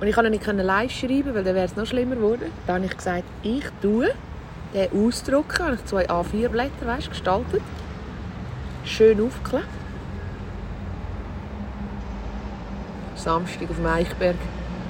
[0.00, 2.50] Und ich konnte nicht live schreiben, weil dann wäre es noch schlimmer geworden.
[2.66, 4.12] Dann habe ich gesagt, ich tue
[4.74, 5.64] den ausdrucken.
[5.64, 7.62] Habe ich zwei A4-Blätter weißt, gestaltet.
[8.84, 9.68] Schön aufgeklebt.
[13.16, 14.36] Samstag auf dem Eichberg.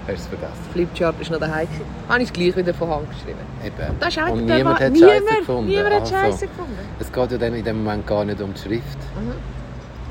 [0.06, 0.52] Hast du es vergessen?
[0.72, 1.68] Flipchart ist noch daheim.
[2.08, 3.38] Habe ich es gleich wieder von Hand geschrieben.
[3.64, 3.96] Eben.
[4.00, 5.70] Das ist auch Und niemand hat niemand, gefunden.
[5.70, 6.78] Niemand hat Also, Scheiße gefunden.
[6.98, 8.98] Es geht ja dann in dem Moment gar nicht um die Schrift.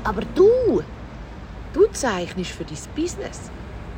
[0.02, 0.82] Aber du,
[1.72, 3.50] du zeichnest für dein Business.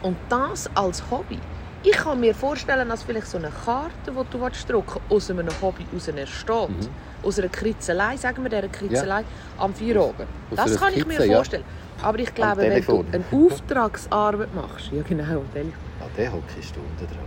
[0.02, 1.38] Und das als Hobby.
[1.82, 5.48] Ich kann mir vorstellen, dass vielleicht so eine Karte, die du willst drucken aus einem
[5.62, 6.68] Hobby heraus entsteht.
[6.68, 6.88] Mhm.
[7.22, 9.24] Aus einer Kritzelei, sagen wir dieser Kritzelei,
[9.58, 10.28] am Feierabend.
[10.54, 11.36] Das kann ich mir Skizze, ja.
[11.36, 11.64] vorstellen.
[12.02, 15.72] Aber ich glaube, wenn du eine Auftragsarbeit machst, ja genau, am Telefon.
[16.00, 17.26] An den hocke ich Stunden dran.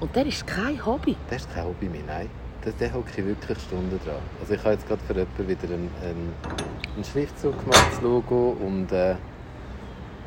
[0.00, 1.16] und dann ist kein Hobby.
[1.30, 2.28] Das ist kein Hobby mehr, nein.
[2.64, 4.16] Das, den hocke ich wirklich Stunden dran.
[4.40, 6.34] Also ich habe jetzt gerade für jemanden wieder einen, einen,
[6.94, 9.16] einen Schriftzug gemacht, das Logo und, äh,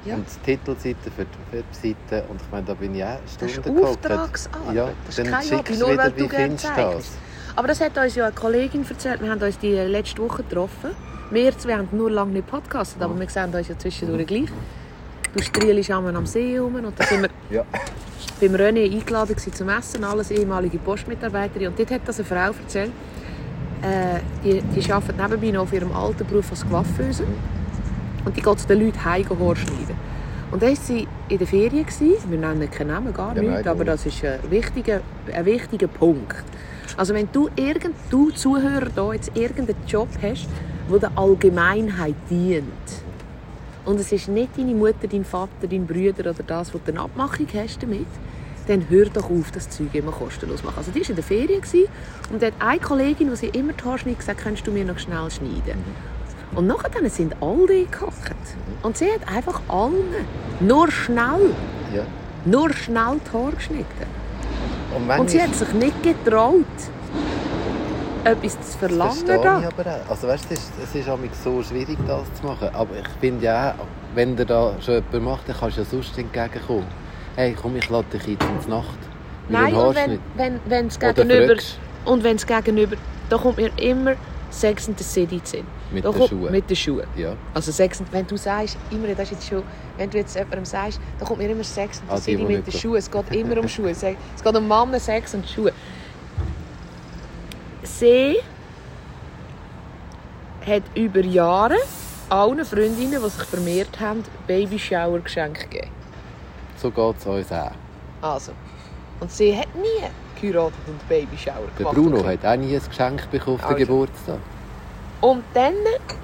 [0.05, 0.15] Ja.
[0.15, 2.25] und die Titelseite für die Webseite.
[2.29, 3.83] Und ich meine, da bin ich auch Das ist Stunden.
[3.83, 4.75] Auftragsarbeit.
[4.75, 7.11] Ja, das ist dann kein Hobby, nur weil du gerne das?
[7.55, 9.21] Aber das hat uns ja eine Kollegin erzählt.
[9.21, 10.91] Wir haben uns die letzte Woche getroffen.
[11.31, 14.49] Wir zwei haben nur lange nicht podcastet, aber wir sehen uns ja zwischendurch gleich.
[15.35, 17.63] Du strielst am See rum und dann sind wir Ja.
[18.39, 21.69] beim René eingeladen zum Essen, alles ehemalige Postmitarbeiterin.
[21.69, 22.91] Und dort hat das eine Frau erzählt,
[23.81, 27.23] äh, die, die arbeitet nebenbei noch auf ihrem alten Beruf als Coiffeuse.
[28.25, 29.95] Und die geht zu den Leuten heim schneiden.
[30.51, 31.85] Und dann war sie in der Ferien.
[31.85, 32.29] Gewesen.
[32.29, 35.01] Wir nennen keinen Namen, gar Ja, nicht, aber das ist ein wichtiger,
[35.33, 36.43] ein wichtiger Punkt.
[36.97, 40.47] Also wenn du, irgend, du Zuhörer da jetzt irgendeinen Job hast,
[40.89, 42.63] der der Allgemeinheit dient,
[43.85, 47.01] und es ist nicht deine Mutter, dein Vater, dein Bruder oder das, was du eine
[47.01, 48.07] Abmachung hast damit,
[48.67, 50.77] dann hör doch auf, das Zeug immer kostenlos machen.
[50.77, 51.61] Also die war in der Ferien
[52.31, 54.85] und da hat eine Kollegin, die sie immer die Haare schneidet, gesagt, kannst du mir
[54.85, 55.83] noch schnell schneiden.
[56.55, 58.33] Und nachher sind alle gehockt.
[58.83, 60.13] Und sie hat einfach allen,
[60.59, 61.51] nur schnell,
[61.93, 62.03] Ja.
[62.45, 63.85] nur schnell die Haare geschnitten.
[64.95, 66.63] Und, Und sie hat sich nicht getraut,
[68.23, 69.11] etwas zu Das verlangen.
[69.11, 69.59] verstehe Da.
[69.59, 70.09] ich aber auch.
[70.11, 72.69] Also weißt, es ist, es ist so schwierig, das zu machen.
[72.73, 73.85] Aber ich finde ja auch,
[74.15, 76.85] wenn der da schon jemand macht, dann kannst du ja sonst entgegenkommen.
[77.35, 78.97] Hey, komm, ich lade dich ein zur Nacht.
[79.49, 79.95] Nein, und
[80.35, 81.55] wenn, es gegenüber...
[82.05, 82.95] Und wenn es gegenüber...
[83.29, 84.13] Da kommt mir immer
[84.55, 85.65] Sex in the City Sinn.
[85.91, 86.51] mit den Schuhen.
[86.51, 87.07] Mit den Schuhen.
[87.15, 87.35] Ja.
[87.53, 89.63] Also Sex, and- wenn du sagst, immer, das jetzt schon,
[89.97, 92.65] wenn du jetzt jemandem sagst, dann kommt mir immer Sex in the Ah, City mit
[92.67, 92.95] den Schuhen.
[92.97, 93.89] Es geht immer um Schuhe.
[93.91, 95.71] Es geht um Männer, Sex und Schuhe.
[97.83, 98.37] Sie
[100.65, 101.77] hat über Jahre
[102.29, 105.91] allen Freundinnen, die sich vermehrt haben, Babyshower-Geschenke gegeben.
[106.77, 107.71] So geht es uns auch.
[108.21, 108.51] Also.
[109.19, 110.03] Und sie hat nie
[110.39, 111.95] geheiratet und Babyshower Der gemacht.
[111.95, 113.85] Bruno hat auch nie ein Geschenk bekommen auf den Also.
[113.85, 114.37] Geburtstag.
[115.21, 115.73] Und dann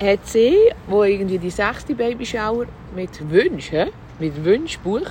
[0.01, 0.57] hat sie,
[0.87, 3.87] wo irgendwie die sechste Babyshower mit Wünsch, hä?
[4.19, 5.07] mit Wünschbuch,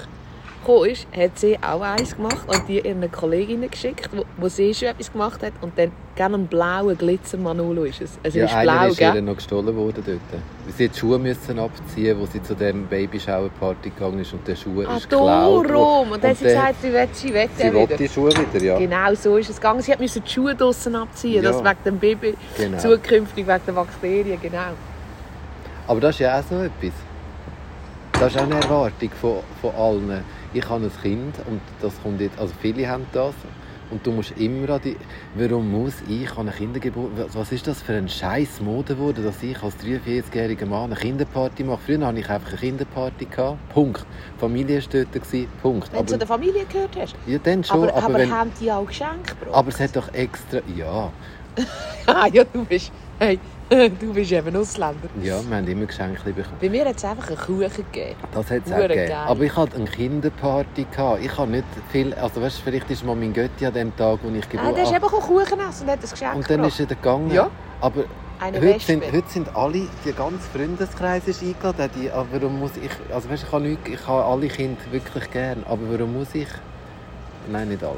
[0.61, 4.73] gekommen ist, hat sie auch eins gemacht und die ihren Kolleginnen geschickt, wo, wo sie
[4.75, 8.19] schon etwas gemacht hat und dann gerne einen blauen Glitzer Manolo ist es.
[8.23, 9.23] Also Ja, ist blau, ist ihr gell?
[9.23, 10.19] noch gestohlen worden dort.
[10.77, 14.57] Sie hat die Schuhe müssen abziehen, wo sie zu dieser Babyshower-Party gegangen ist und der
[14.57, 16.13] Schuh Ah, ist geklaut darum.
[16.13, 17.97] Und dann hat sie gesagt, sie will, sie will Sie will wieder.
[17.97, 18.79] die Schuhe wieder, ja.
[18.79, 19.81] Genau so ist es gegangen.
[19.81, 21.51] Sie musste die Schuhe draussen abziehen, Ja.
[21.53, 22.79] das wegen dem Baby, Genau.
[22.79, 24.59] zukünftig wegen der Bakterien, genau.
[25.87, 26.93] Aber das ist ja auch so etwas.
[28.13, 30.23] Das ist auch eine Erwartung von, von allen.
[30.53, 33.35] Ich habe ein Kind und das kommt jetzt, also viele haben das.
[33.91, 34.97] Und du musst immer an die...
[35.35, 37.11] Warum muss ich an eine Kindergeburt...
[37.35, 41.65] Was ist das für ein scheiß Mode geworden, dass ich als 43-jähriger Mann eine Kinderparty
[41.65, 41.81] mache?
[41.87, 43.25] Früher hatte ich einfach eine Kinderparty.
[43.25, 43.69] Gehabt.
[43.71, 44.07] Punkt.
[44.37, 45.13] Die Familie war dort.
[45.13, 45.49] gewesen.
[45.61, 45.93] Punkt.
[45.93, 47.17] Wenn du zu der Familie gehört hast.
[47.27, 47.79] ja, dann schon.
[47.83, 49.55] Aber, Aber, aber, wenn, haben die auch Geschenke gebracht?
[49.57, 50.61] aber es hat doch extra...
[50.77, 51.11] Ja,
[52.07, 53.39] Ah, ja, du bist, hey,
[54.01, 55.09] du bist eben Ausländer.
[55.23, 56.57] ja, wir haben immer Geschenke bekommen.
[56.61, 58.17] Bei mir hat es einfach einen Kuchen gegeben.
[58.35, 59.09] Das hat es auch gegeben.
[59.09, 59.25] geil.
[59.27, 60.87] Aber ich hatte eine Kinderparty.
[60.91, 61.25] Gehabt.
[61.25, 62.13] Ich habe nicht viel...
[62.15, 64.77] Also weißt, du, vielleicht ist mal mein Götti an dem Tag, wo ich Ah, Geburt
[64.77, 66.81] der ist eben Kuchen essen und hat ein Geschenk Und dann gebracht.
[66.81, 67.31] ist er gegangen.
[67.33, 67.51] Ja.
[67.81, 68.05] Aber
[68.43, 71.91] heute sind, heute sind alle, die ganze Freundeskreis ist eingeladen.
[71.97, 73.15] Die, aber warum muss ich...
[73.15, 75.63] Also weißt, ich habe, nicht, ich habe alle Kinder wirklich gern.
[75.69, 76.49] Aber warum muss ich...
[77.51, 77.97] Nein, nicht alle.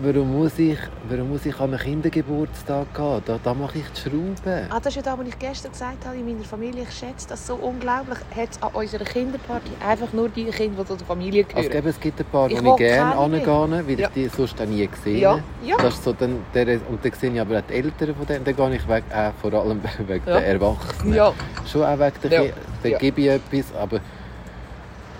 [0.00, 0.78] Warum muss ich,
[1.08, 3.22] warum muss ich an einen Kindergeburtstag gehen?
[3.26, 4.66] Da, da mache ich die Schrauben.
[4.70, 6.84] Ah, das ist ja das, was ich gestern gesagt habe in meiner Familie.
[6.88, 8.18] Ich schätze das so unglaublich.
[8.34, 11.78] Hat an unserer Kinderparty einfach nur die Kinder, die zu der Familie Also, gehören.
[11.84, 14.08] eben, es gibt ein paar, Ich die ich gerne keine angehe, weil Ja.
[14.08, 15.76] ich die sonst nie gesehen Ja, ja.
[15.76, 18.44] Das ist so dann, der, und dann sehe ich aber auch die Eltern von denen,
[18.44, 20.38] dann gehe ich weg, äh, vor allem wegen Ja.
[20.38, 21.14] der Erwachsenen.
[21.14, 21.32] Ja,
[21.70, 22.52] Schon auch wegen der Ja.
[22.82, 24.00] Dann gebe ich etwas, aber...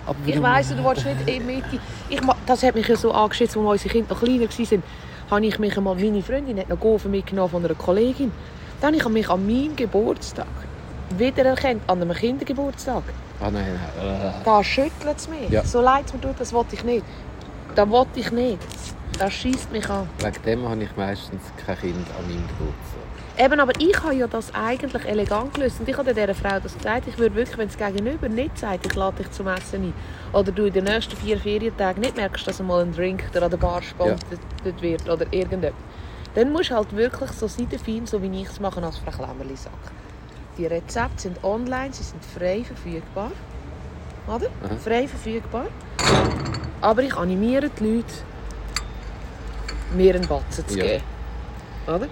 [0.05, 1.79] aber ich weiss, du willst nicht in Mitte.
[2.09, 4.83] Ich, das hat mich ja so angeschätzt, als unsere Kinder noch kleiner waren.
[5.31, 8.31] Habe ich mich einmal, meine Freundin hat noch Gofen mitgenommen von einer Kollegin.
[8.81, 10.47] Dann habe ich mich an meinem Geburtstag
[11.17, 13.03] wiedererkannt, an einem Kindergeburtstag.
[13.39, 14.33] Ah nein, nein.
[14.43, 15.49] Da schüttelt es mich.
[15.49, 15.63] Ja.
[15.63, 17.05] So leid es mir tut, das wollte ich nicht.
[17.75, 18.59] Das wollte ich nicht.
[19.17, 20.09] Das schießt mich an.
[20.19, 22.92] Wegen dem habe ich meistens kein Kind an meinem Geburtstag.
[23.37, 25.79] Eben, aber ich habe ja das eigentlich elegant gelöst.
[25.79, 27.07] Und ich habe dieser Frau das gesagt.
[27.07, 29.93] Ich würde wirklich, wenn es gegenüber nicht sagt, ich lade dich zum Essen ein.
[30.33, 33.49] Oder du in den nächsten vier Ferientagen nicht merkst, dass einmal ein Drink dir an
[33.49, 35.79] der Bar sponsored wird oder irgendetwas.
[36.35, 39.55] Dann musst du halt wirklich so seitenfein, so wie ich es mache, als Frau Klemmerli
[39.55, 39.91] sagt.
[40.57, 43.31] Die Rezepte sind online, sie sind frei verfügbar.
[44.27, 44.47] Oder?
[44.63, 44.75] Aha.
[44.83, 45.65] Frei verfügbar.
[46.81, 48.13] Aber ich animiere die Leute,
[49.95, 50.85] mir einen Batzen zu Ja.
[50.85, 51.03] geben.
[51.87, 52.07] Oder?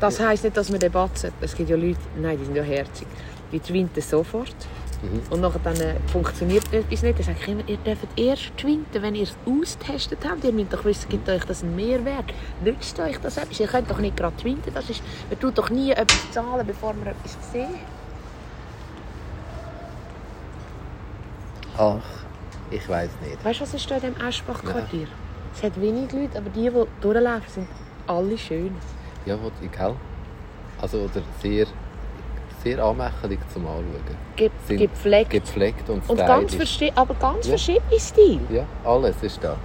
[0.00, 1.32] Das heisst nicht, dass wir den Batzen...
[1.40, 3.08] Es gibt ja Leute, nein, die sind ja herzig.
[3.50, 4.54] Die twinten sofort.
[5.02, 5.22] Mhm.
[5.30, 7.18] Und nachher dann äh, funktioniert etwas nicht.
[7.18, 10.44] Dann sage ich immer, ihr dürft erst twinten, wenn ihr es austestet habt.
[10.44, 12.26] Ihr müsst doch wissen, gibt euch das einen Mehrwert.
[12.62, 13.58] Nützt euch das etwas?
[13.58, 14.72] Ihr könnt doch nicht gerade twinten.
[14.72, 17.66] Das ist, man tut doch nie etwas zahlen, bevor man etwas sieht.
[21.76, 22.02] Ach,
[22.70, 23.44] ich weiß nicht.
[23.44, 25.06] Weißt du, was ist da in diesem Aschbach-Quartier?
[25.54, 27.68] Es hat wenig Leute, aber die, die durchlaufen, sind
[28.06, 28.74] alle schön.
[29.26, 29.94] Ja, was ich gell?
[30.80, 31.66] Also, oder sehr,
[32.62, 33.84] sehr anmächtig zum Anschauen.
[34.36, 35.30] Ge Sind gepflegt.
[35.30, 36.56] Gepflegt und Und ganz
[36.94, 37.50] aber ganz Ja.
[37.50, 38.40] verschiedene Stil.
[38.50, 39.56] Ja, alles ist da.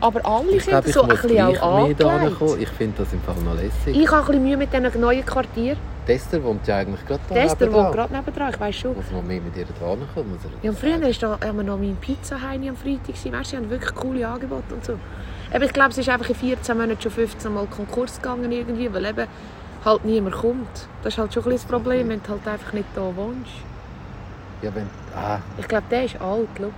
[0.00, 2.42] Aber alle Ich sind glaube, ich so ein bisschen auch angelegt.
[2.60, 3.96] Ich finde das im Fall noch lässig.
[3.96, 5.78] Ich habe ein bisschen Mühe mit diesen neuen Quartieren.
[6.04, 8.96] Tester wohnt ja eigentlich gerade da Dester wohnt gerade nebenan, ich weiss schon.
[8.96, 10.36] Muss man mehr mit ihr da kommen.
[10.62, 13.10] Ja, früher ist da, haben wir noch mein Pizzaheini am Freitag.
[13.10, 14.94] Weißt, du, sie haben wirklich coole Angebote und so.
[15.52, 18.92] Aber ich glaube, es ist einfach in 14 Monaten schon 15 Mal Konkurs gegangen irgendwie,
[18.92, 19.26] weil eben
[19.84, 20.88] halt niemand kommt.
[21.02, 23.50] Das ist halt schon ein das Problem, wenn du halt einfach nicht da wohnst.
[24.62, 24.88] Ja, wenn...
[25.14, 26.70] Ah, Ich glaube, der ist alt, schau.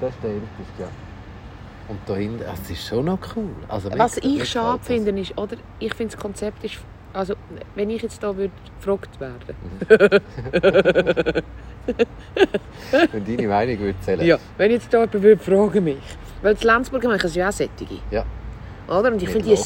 [0.00, 0.86] das ist der älteste, ja.
[1.86, 3.50] Und da hinten, also, es ist schon noch cool.
[3.68, 4.86] Also, Was ich mir schade das.
[4.86, 6.78] finde, ist, oder, ich finde das Konzept ist,
[7.12, 7.34] also
[7.74, 9.54] wenn ich jetzt würde gefragt werden,
[13.12, 14.24] Wenn deine Meinung würde zählen.
[14.26, 15.98] ja, wenn jetzt da jemand würde fragen mich,
[16.44, 18.24] weil in Lenzburg machen sie ja auch Sättige, Ja.
[18.86, 19.10] oder?
[19.10, 19.56] Und ich finde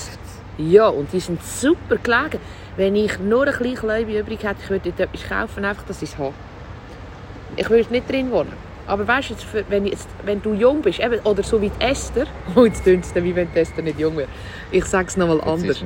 [0.57, 2.39] die, ja, und die sind super gelegen.
[2.77, 6.03] Wenn ich nur ein kleines Leubi übrig hätte, ich würde dort etwas kaufen, einfach, dass
[6.03, 6.33] ich es habe.
[7.57, 8.53] Ich würde nicht drin wohnen.
[8.87, 9.35] Aber weißt du,
[9.69, 13.05] wenn, jetzt, wenn du jung bist, eben, oder so wie die Esther, oh, jetzt tönt
[13.05, 14.29] es wie wenn die Esther nicht jung wäre.
[14.71, 15.83] Ich sage es nochmal anders.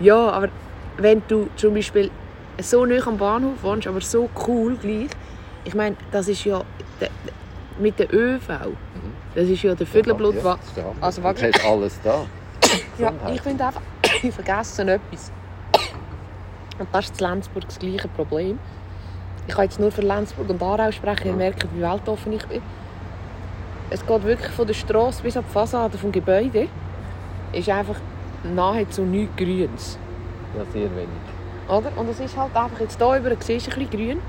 [0.00, 0.48] Ja, aber
[0.96, 2.10] wenn du zum Beispiel
[2.58, 5.10] so nah am Bahnhof wohnst, aber so cool gleich,
[5.64, 6.62] ich meine, das ist ja
[7.78, 8.48] mit der ÖV,
[9.34, 10.36] das ist ja der Viertelblut.
[10.42, 10.58] Ja,
[11.00, 12.26] also warte, hast alles da.
[12.98, 13.82] ja, ich finde einfach,
[14.22, 15.32] ich vergesse etwas.
[16.78, 18.58] Und das ist in Lenzburg das gleiche Problem.
[19.46, 22.62] Ich kann jetzt nur für Lenzburg und Aarau sprechen, ihr merkt, wie weltoffen ich bin.
[23.90, 26.68] Es geht wirklich von der Straße bis an die Fassade vom Gebäude.
[27.52, 27.96] ist einfach
[28.44, 29.98] nahezu nichts Grünes.
[30.56, 31.08] Ja, sehr wenig.
[31.68, 31.90] Oder?
[31.96, 34.20] Und es ist halt einfach, jetzt hier über siehst du ein bisschen grün.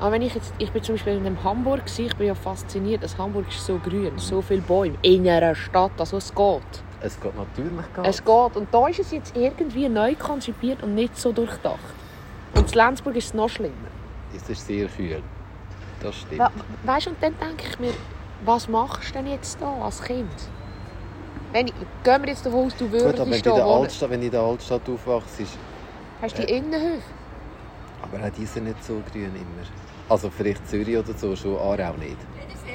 [0.00, 3.02] Aber wenn ich jetzt, ich bin zum Beispiel in Hamburg, gewesen, ich bin ja fasziniert,
[3.02, 6.62] dass Hamburg ist so grün, so viele Bäume in einer Stadt, also es geht.
[7.00, 8.56] Es geht natürlich gar Es geht.
[8.56, 11.78] Und da ist es jetzt irgendwie neu konzipiert und nicht so durchdacht.
[12.54, 13.74] Und in Lenzburg ist es noch schlimmer.
[14.34, 15.22] Es ist sehr kühl.
[16.00, 16.40] Das stimmt.
[16.40, 16.48] We
[16.88, 17.92] weißt du, und dann denke ich mir,
[18.44, 20.28] was machst du denn jetzt da als Kind?
[21.52, 23.64] Wenn ich, gehen wir jetzt davon aus, du Gut, aber wenn würdest du in da
[23.64, 23.74] der.
[23.74, 25.56] Altstadt, wenn du in der Altstadt aufwachst, ist,
[26.20, 26.58] Hast du die Äh.
[26.58, 27.02] Innenhöfe?
[28.02, 29.66] aber auch die sind nicht so grün immer.
[30.08, 32.16] Also vielleicht Zürich oder so, schon Aarau nicht.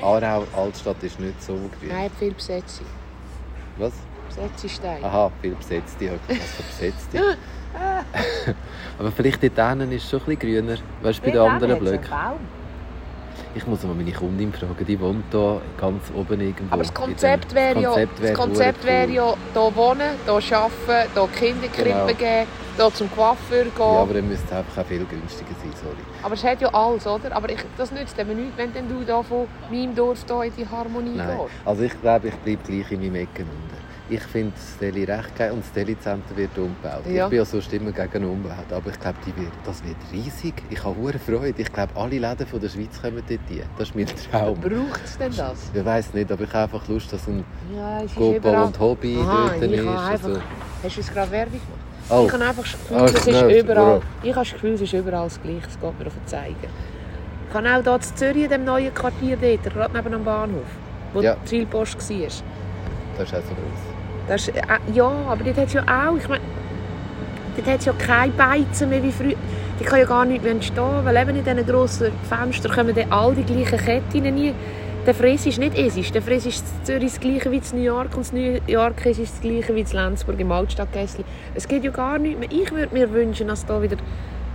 [0.01, 1.89] Aarau, Altstadt ist nicht so grün.
[1.89, 2.85] Nein, viel Besetzung.
[3.77, 3.93] Was?
[4.27, 5.05] Besetzungssteine.
[5.05, 6.19] Aha, viel besetzte.
[6.27, 7.37] Was für besetzte?
[8.99, 10.77] aber vielleicht dort ist es schon ein bisschen grüner.
[11.01, 12.09] Weißt du, bei den anderen Blöcken.
[13.55, 16.71] Ich muss mal meine Kundin fragen, die wohnt hier ganz oben irgendwo.
[16.73, 20.57] Aber das Konzept wäre ja, Konzept das wäre Konzept verdammt wäre ja hier wohnen, hier
[20.57, 22.05] arbeiten, hier Kinderkrippe Genau.
[22.05, 22.47] geben,
[22.77, 23.71] hier zum Coiffeur gehen.
[23.79, 25.95] Ja, aber, aber er müsste einfach auch viel günstiger sein, sorry.
[26.35, 27.35] es hat ja alles, oder?
[27.35, 30.53] Aber ich, das nützt eben nichts, wenn denn du da von meinem Dorf hier in
[30.55, 31.27] die Harmonie Nein.
[31.39, 31.49] gehst.
[31.65, 33.78] Also ich glaube, ich bleibe gleich in meinem Ecken unten.
[34.11, 37.05] Ich finde das Deli recht geil und das Deli-Center wird umgebaut.
[37.07, 37.25] Ja.
[37.25, 40.55] Ich bin ja so Stimme gegen Umwelt, aber ich glaube, wird, das wird riesig.
[40.71, 41.53] Ich habe hohe Freude.
[41.61, 43.61] Ich glaube, alle Läden von der Schweiz kommen dort hin.
[43.77, 44.59] Das ist mein Traum.
[44.59, 45.69] Braucht es denn das?
[45.71, 47.45] Ich weiß nicht, aber ich habe einfach Lust, dass ein
[47.75, 48.63] Ja, überall...
[48.65, 49.85] und Hobby Aha, dort ist.
[49.85, 50.09] habe einfach...
[50.29, 50.41] Also,
[50.83, 52.09] Hast du jetzt gerade Werbung gemacht?
[52.09, 54.01] oh, Ich habe einfach das Gefühl, Ah, es ist nervt, überall...
[54.23, 55.67] Ich habe das Gefühl, es ist überall das Gleiche.
[55.67, 56.55] Es geht mir auf den Zeigen.
[57.49, 60.65] Ich habe auch hier in Zürich, in dem neuen Quartier dort, gerade neben dem Bahnhof,
[61.13, 61.35] wo Ja.
[61.35, 62.17] die Zielpost war.
[62.25, 63.98] das ist auch so groß.
[64.29, 64.61] Das ist, äh,
[64.93, 66.43] ja, aber dort hat es ja auch, ich meine,
[67.57, 69.35] dort hat es ja keine Beizen mehr wie früher.
[69.79, 73.11] Die kann ja gar nicht mehr entstehen, weil eben in diesen grossen Fenstern kommen dann
[73.11, 74.53] all die gleichen Ketten rein.
[75.05, 76.11] Der Fräs ist nicht esisch.
[76.11, 79.19] Der Fräs ist Zürich das gleiche wie in New York und in New York ist
[79.19, 81.23] das gleiche wie in Lenzburg im Altstadtgässli.
[81.55, 82.51] Es geht ja gar nicht mehr.
[82.51, 83.97] Ich würde mir wünschen, dass da wieder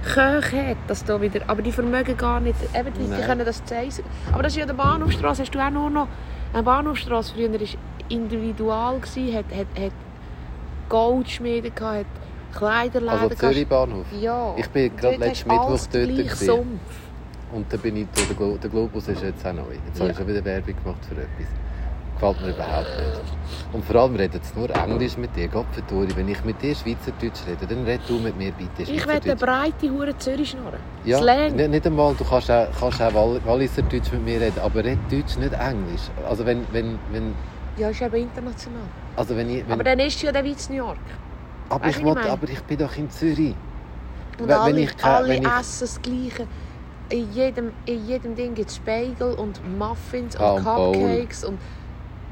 [0.05, 3.65] Köche hat, dass da wieder, aber die vermögen gar nicht, eben die, die können das
[3.65, 4.05] zeigen.
[4.33, 6.09] Aber das ist ja der Bahnhofstrasse, hast du auch nur noch,
[6.53, 7.59] eine Bahnhofstrasse früher war
[8.09, 9.93] individual, gewesen, hat, hat, hat
[10.89, 12.07] Goldschmiede gehabt, hat
[12.59, 13.35] Kleiderläden Also.
[13.35, 14.07] Zürich Bahnhof.
[14.21, 14.55] Ja.
[14.57, 15.93] Ich bin gerade letzten Mittwoch dort.
[15.93, 16.47] gewesen.
[16.47, 16.81] Sumpf.
[17.53, 19.63] Und dann bin ich den, Glo der Globus ist jetzt auch neu.
[19.87, 20.25] Jetzt habe ich Ja.
[20.25, 21.47] schon wieder Werbung gemacht für etwas.
[22.15, 23.21] Gefällt mir überhaupt nicht.
[23.73, 25.49] Und vor allem redet es nur Englisch mit dir.
[25.49, 29.07] Gott verdammt, wenn ich mit dir Schweizerdeutsch rede, dann red du mit mir bitte Ich
[29.07, 30.79] will eine breite Hure Zürich schnurren.
[31.05, 34.85] Ja, nicht, nicht einmal, du kannst auch, kannst auch Wall Walliserdeutsch mit mir reden, aber
[34.85, 36.03] red Deutsch, nicht Englisch.
[36.29, 37.35] Also wenn, wenn, wenn,
[37.77, 38.83] Ja, ist eben international.
[39.17, 40.99] also wenn ich, wenn, Aber dann ist ja der in New York.
[41.69, 43.55] aber, weißt ich wie ich aber ich bin doch in Zürich.
[44.39, 46.47] Und Wenn- alle, ich alle wenn ich- essen das Gleiche.
[47.11, 50.93] In jedem, in jedem Ding gibt es Spiegel und Muffins Ah, und und Bowl.
[50.95, 51.45] Cupcakes.
[51.45, 51.59] Und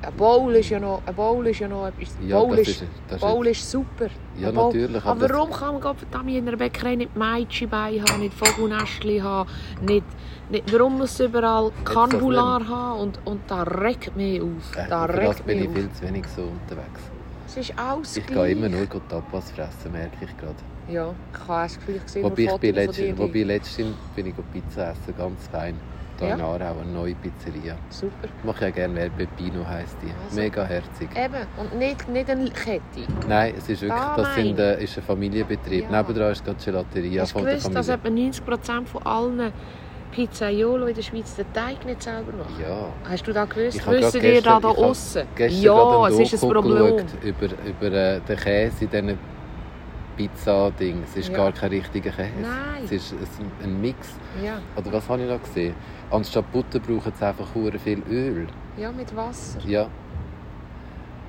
[0.00, 2.16] ein Bowl ist ja noch, ein Bowl ist ja noch etwas.
[2.26, 4.06] Ja, Bowl, das ist, das Bowl ist super.
[4.38, 4.66] Ja, Bowl.
[4.66, 8.34] natürlich, aber Aber warum kann man Gott in einer Bäckerei nicht Meitschi bei haben, nicht
[8.34, 9.48] Vogelnestli haben,
[9.82, 10.06] nicht,
[10.52, 13.00] nicht, warum muss es überall das Carbular haben?
[13.00, 14.76] Und, und da regt mich auf.
[14.76, 15.74] Äh, Da für das regt bin ich auf.
[15.74, 17.00] viel zu wenig so unterwegs.
[17.48, 20.54] Es ist alles Ich gehe immer nur Tapas fressen, merke ich gerade.
[20.88, 23.18] Ja, ich habe das Gefühl, ich sehe Wobei, ich bin Fotos von letzt, dir.
[23.18, 25.74] wobei letztens bin ich Pizza essen, ganz fein.
[26.18, 26.34] Hier Ja?
[26.34, 27.76] in Aarau, eine neue Pizzeria.
[27.90, 28.12] Super.
[28.38, 30.12] Ich mache ja gerne mehr, Pepino heisst die.
[30.24, 30.40] Also.
[30.40, 31.08] Mega herzig.
[31.16, 32.82] Eben, und nicht, nicht eine Kette.
[33.28, 35.90] Nein, es ist wirklich, Ah, das sind, äh, ist ein Familienbetrieb.
[35.90, 35.98] Ja.
[36.02, 37.80] Nebendran ist gerade die Gelateria Hast von der gewusst, Familie.
[37.80, 38.08] dass etwa
[38.82, 39.52] 90% von allen
[40.12, 42.54] Pizzaiolo in der Schweiz den Teig nicht selber machen?
[42.62, 42.86] ja.
[43.10, 43.76] Hast du das gewusst?
[43.78, 45.22] Ich Wissen gerade ihr gestern- da da aussen?
[45.34, 47.06] Gestern Ja, es ist ein Problem.
[47.22, 49.18] über, über äh, den Käse in diesen
[50.16, 51.02] Pizza-Ding.
[51.04, 51.36] Es ist Ja.
[51.36, 52.30] gar kein richtiger Käse.
[52.40, 52.84] Nein.
[52.84, 53.14] Es ist
[53.64, 53.96] ein, Mix.
[54.44, 55.74] Ja, Oder was habe ich noch gesehen?
[56.10, 57.46] Anstatt Butter brauchen sie einfach
[57.82, 58.46] viel Öl.
[58.76, 59.58] ja, mit Wasser.
[59.66, 59.86] Ja.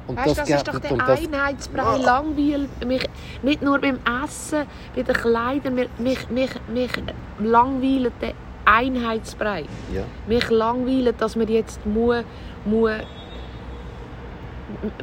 [0.06, 1.82] Und Weißt du, das, ist doch der und das- Einheitsbrei.
[1.82, 1.96] Ah.
[1.96, 3.08] Langweil mich,
[3.42, 4.64] nicht nur beim Essen,
[4.94, 5.76] bei den Kleidern.
[5.76, 6.92] Mich, mich, mich, mich
[7.40, 8.34] langweilt der
[8.66, 9.66] Einheitsbrei.
[9.94, 10.04] Ja.
[10.28, 12.24] Mich langweilt, dass man jetzt muss,
[12.66, 12.92] muss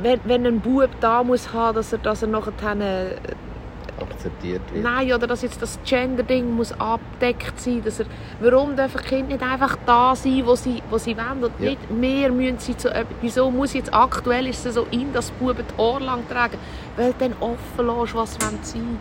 [0.00, 2.52] wenn, wenn ein Bub da muss haben, dass er, dass er nachher
[4.00, 4.84] akzeptiert wird.
[4.84, 7.82] Nein, oder dass jetzt das Gender-Ding muss abgedeckt sein.
[7.84, 8.06] Dass er,
[8.40, 11.70] warum dürfen Kinder nicht einfach da sein, wo sie, wo sie wollen und Ja.
[11.70, 12.90] nicht mehr müssen sie zu.
[13.20, 16.58] Wieso muss jetzt aktuell ist es so in, dass Buben die Haare lang tragen?
[16.96, 18.98] Weil du dann offen lässt, was sie sein.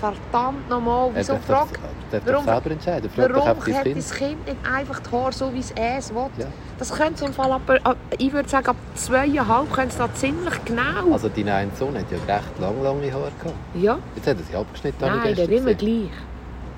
[0.00, 3.10] Verdammt nochmal, wieso darf, doch, frag, darf selber entscheiden.
[3.10, 3.96] Frag warum hat Kind.
[3.96, 6.26] das Kind nicht einfach die Haare so, wie es es will?
[6.38, 6.46] Ja.
[6.78, 10.54] Das könnte im Fall, ab, ab, ich würde sagen, ab zweieinhalb könnte es da ziemlich
[10.64, 11.12] genau.
[11.12, 13.56] Also dein ein Sohn hat ja recht lang, lange Haare gehabt.
[13.74, 13.98] ja.
[14.14, 14.98] Jetzt hat er sie abgeschnitten.
[15.00, 16.10] Nein, der immer gleich.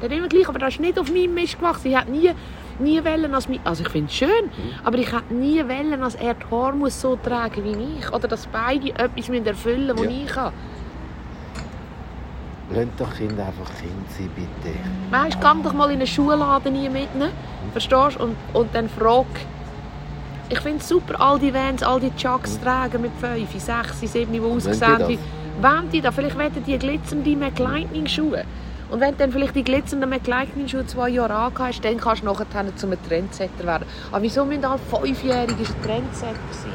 [0.02, 1.88] Der immer gleich, aber das ist nicht auf meinem Mist gewachsen.
[1.88, 2.30] Ich hätte nie,
[2.78, 4.50] nie wollen, als mein, also ich finde es schön, Mhm.
[4.86, 8.10] aber ich hätte nie wollen, dass er die Haare muss so tragen wie ich.
[8.10, 10.24] Oder dass beide etwas erfüllen müssen, was Ja.
[10.24, 10.52] ich habe.
[12.72, 14.76] Lasst doch Kinder einfach Kind sein, bitte.
[15.10, 17.30] Weißt du, geh doch mal in einen Schuhladen rein mit ihnen.
[17.72, 18.24] Verstehst du?
[18.24, 19.26] Und, und dann frag.
[20.48, 24.32] Ich finde es super, all die Vans, all die Chucks tragen mit 5, 6, 7,
[24.32, 25.08] die ausgesehen das?
[25.08, 25.18] wie.
[25.60, 26.14] Wollen die das?
[26.14, 28.44] Vielleicht wollen die glitzernde McLightning-Schuhe.
[28.90, 32.46] Und wenn du dann vielleicht die glitzernden McLightning-Schuhe zwei Jahre angehst, dann kannst du nachher
[32.76, 33.86] zu einem Trendsetter werden.
[34.10, 36.72] Aber wieso müssen alle Fünfjährige ein Trendsetter sein?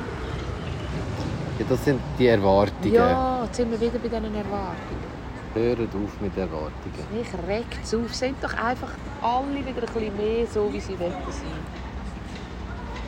[1.60, 2.94] Ja, das sind die Erwartungen.
[2.94, 5.15] Ja, jetzt sind wir wieder bei diesen Erwartungen.
[5.56, 7.08] Hört auf mit Erwartungen.
[7.14, 8.14] Mich regt es auf.
[8.14, 8.92] Sind doch einfach
[9.22, 11.64] alle wieder ein bisschen mehr so, wie sie wollen sein.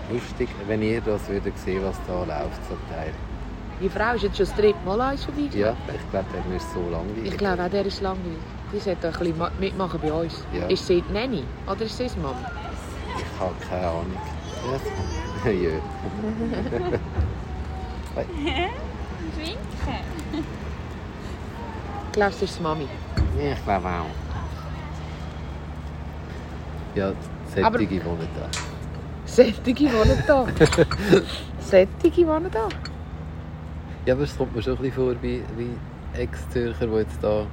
[0.10, 3.12] Lustig, wenn ihr das würdet sehen, was da läuft zum Teil.
[3.82, 5.50] Die Frau ist jetzt schon das dritte Mal an uns vorbei.
[5.54, 7.26] Ja, ich glaube, der ist so langweilig.
[7.34, 8.38] Ich glaube auch, der ist langweilig.
[8.74, 10.44] Die sollte ein bisschen ma- mitmachen bei uns.
[10.54, 10.66] Ja.
[10.68, 12.40] Ist sie die Nanny oder ist sie die Mama?
[13.18, 14.18] Ich habe keine Ahnung.
[15.46, 15.70] Ja, ja.
[19.36, 20.17] Winken.
[22.18, 22.88] Glaube, sie ist die Mami.
[23.40, 24.06] Ich glaube auch.
[26.96, 27.14] Ja,
[27.46, 28.50] Sättige wohnen da.
[29.24, 30.48] Sättige wohnen da.
[31.60, 32.70] Sättige wohnen da.
[34.08, 37.46] Ja, aber es kommt mir schon ein bisschen vor wie, wie Ex-Zürcher, die jetzt da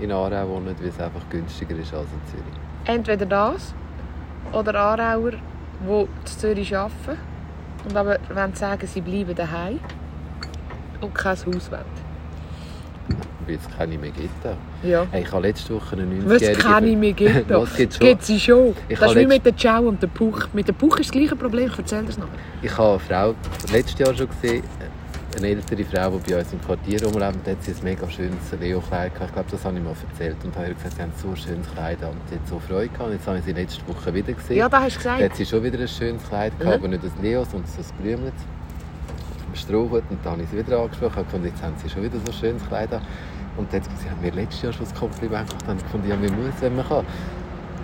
[0.00, 2.54] in Aarau wohnen, weil es einfach günstiger ist als in Zürich.
[2.86, 3.72] Entweder das
[4.50, 7.16] oder Aarauer, die in Zürich arbeiten
[7.84, 8.18] und aber
[8.54, 9.78] sagen, sie bleiben daheim
[11.00, 12.09] und kein Haus wollen.
[13.46, 14.30] Weil es keine mehr gibt.
[14.82, 15.06] Ja.
[15.10, 16.58] Hey, ich habe letzte Woche einen Was 90-Jährigen...
[16.62, 17.48] keine mehr gibt.
[17.50, 18.06] Was gibt's schon?
[18.06, 18.74] Gibt sie schon.
[18.88, 20.48] Ich das ist wie mit der Ciao und der Puch.
[20.52, 21.68] Mit der Puch ist das gleiche Problem.
[21.68, 22.28] Ich erzähle das noch.
[22.62, 23.34] Ich habe eine Frau
[23.72, 24.62] letztes Jahr schon gesehen,
[25.36, 27.38] eine ältere Frau, die bei uns im Quartier rumlebt.
[27.44, 29.28] Da hat sie ein mega schönes Leo-Kleid gehabt.
[29.30, 30.36] Ich glaube, das habe ich mal erzählt.
[30.44, 31.98] Und habe ihr gesagt, sie haben so ein schönes Kleid.
[32.02, 33.06] Und sie hat so Freude gehabt.
[33.08, 34.56] Und jetzt habe ich sie letzte Woche wieder gesehen.
[34.56, 35.36] Ja, da hast du Da hat gesagt.
[35.36, 36.84] sie schon wieder ein schönes Kleid gehabt, Mhm.
[36.84, 38.32] aber nicht ein Leo, sondern so ein Blümchen.
[39.60, 40.02] Strohhut.
[40.10, 42.32] Und dann habe ich sie wieder angesprochen und gefunden, jetzt haben sie schon wieder so
[42.32, 43.02] schönes Kleid an.
[43.56, 45.66] Und dann hat sie haben mir letztes Jahr schon ein Kompliment gemacht.
[45.66, 47.04] Habe ich gefunden, ja, man muss, wenn man kann.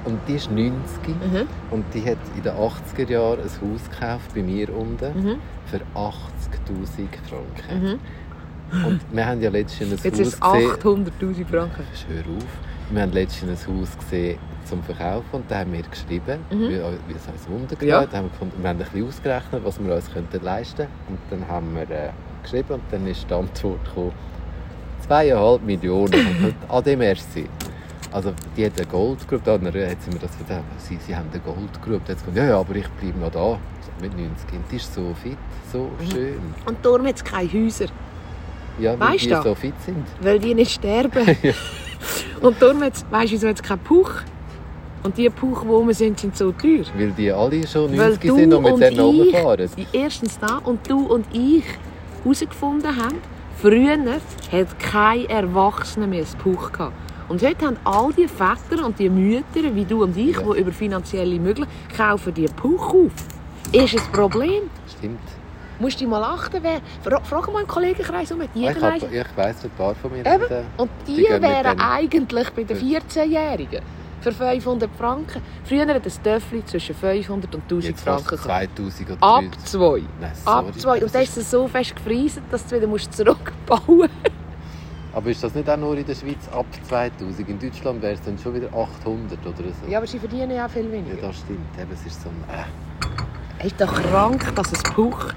[0.04, 0.70] Und die ist 90
[1.08, 1.48] Mhm.
[1.72, 5.36] und die hat in den 80er Jahren ein Haus gekauft bei mir unten Mhm.
[5.66, 7.82] für 80'000 Franken.
[7.82, 7.98] Mhm.
[8.86, 10.70] Und wir haben ja letztens ein Jetzt Haus ist es gesehen...
[10.80, 11.84] 800'000 Franken.
[12.08, 12.44] Hör auf.
[12.90, 16.60] Wir haben letztens ein Haus gesehen zum Verkaufen und da haben wir geschrieben, Mhm.
[16.68, 16.68] wie,
[17.08, 18.04] wie es uns Wunder Ja.
[18.06, 21.18] Da haben wir, gefunden, wir haben ein bisschen ausgerechnet, was wir uns könnten leisten Und
[21.30, 22.10] dann haben wir äh,
[22.42, 24.12] geschrieben und dann ist die Antwort gekommen,
[25.06, 26.54] zweieinhalb Millionen.
[26.68, 27.00] an dem
[27.32, 27.48] sie.
[28.12, 31.28] Also die hat eine Gold Group, da hat sie mir das erzählt, sie, sie haben
[31.32, 32.02] eine Gold Group.
[32.06, 33.58] Da hat sie gesagt, ja, ja, aber ich bleibe noch da
[34.00, 34.52] mit 90.
[34.52, 35.36] Und die ist so fit,
[35.72, 36.10] so Mhm.
[36.10, 36.40] schön.
[36.66, 37.86] Und darum hat es keine Häuser.
[38.78, 39.42] Ja, weil Weisst die du?
[39.42, 40.06] so fit sind.
[40.20, 41.26] Weil die nicht sterben.
[42.40, 44.10] und darum hat es, weißt du, wieso hat es keinen Puch?
[45.06, 46.82] Und die Puch, die rum sind, sind so teuer.
[46.98, 49.70] Weil die alle schon Weil 90 sind und mit denen rumfahren.
[49.92, 51.62] erstens da, und du und ich
[52.24, 53.18] herausgefunden haben,
[53.56, 53.96] früher
[54.50, 56.92] hat kein Erwachsener mehr ein Puch gehabt.
[57.28, 60.42] Und heute haben all die Väter und die Mütter, wie du und ich, Ja.
[60.42, 63.12] die über finanzielle Möglichkeiten kaufen die Puch auf.
[63.70, 64.64] Ist ein Problem.
[64.98, 65.20] Stimmt.
[65.78, 69.02] Musst du mal achten, wer, fra frag mal im Kollegenkreis um, hat Ah, jeder Ich,
[69.04, 70.66] hab, ich weiss, ein paar von mir Eben.
[70.78, 73.82] Und die, Die wären eigentlich bei den 14-Jährigen
[74.32, 75.42] für 500 Franken.
[75.64, 78.76] Früher hat ein Töffel zwischen 500 und 1000 jetzt fast Franken gekostet.
[78.76, 79.68] 2000 oder Ab 3000.
[79.68, 80.02] zwei.
[80.20, 80.72] Nein, Ab sorry.
[80.78, 80.94] zwei.
[80.94, 84.08] Und Das dann ist- es so fest gefriesen, dass du wieder musst zurückbauen
[85.14, 87.48] Aber ist das nicht auch nur in der Schweiz ab 2000?
[87.48, 89.90] In Deutschland wäre es dann schon wieder 800 oder so.
[89.90, 91.16] Ja, aber sie verdienen ja auch viel Ja, weniger.
[91.16, 91.60] das stimmt.
[91.80, 92.44] Eben, es ist so ein...
[93.62, 95.28] Äh, Ist doch krank, dass ein Buch,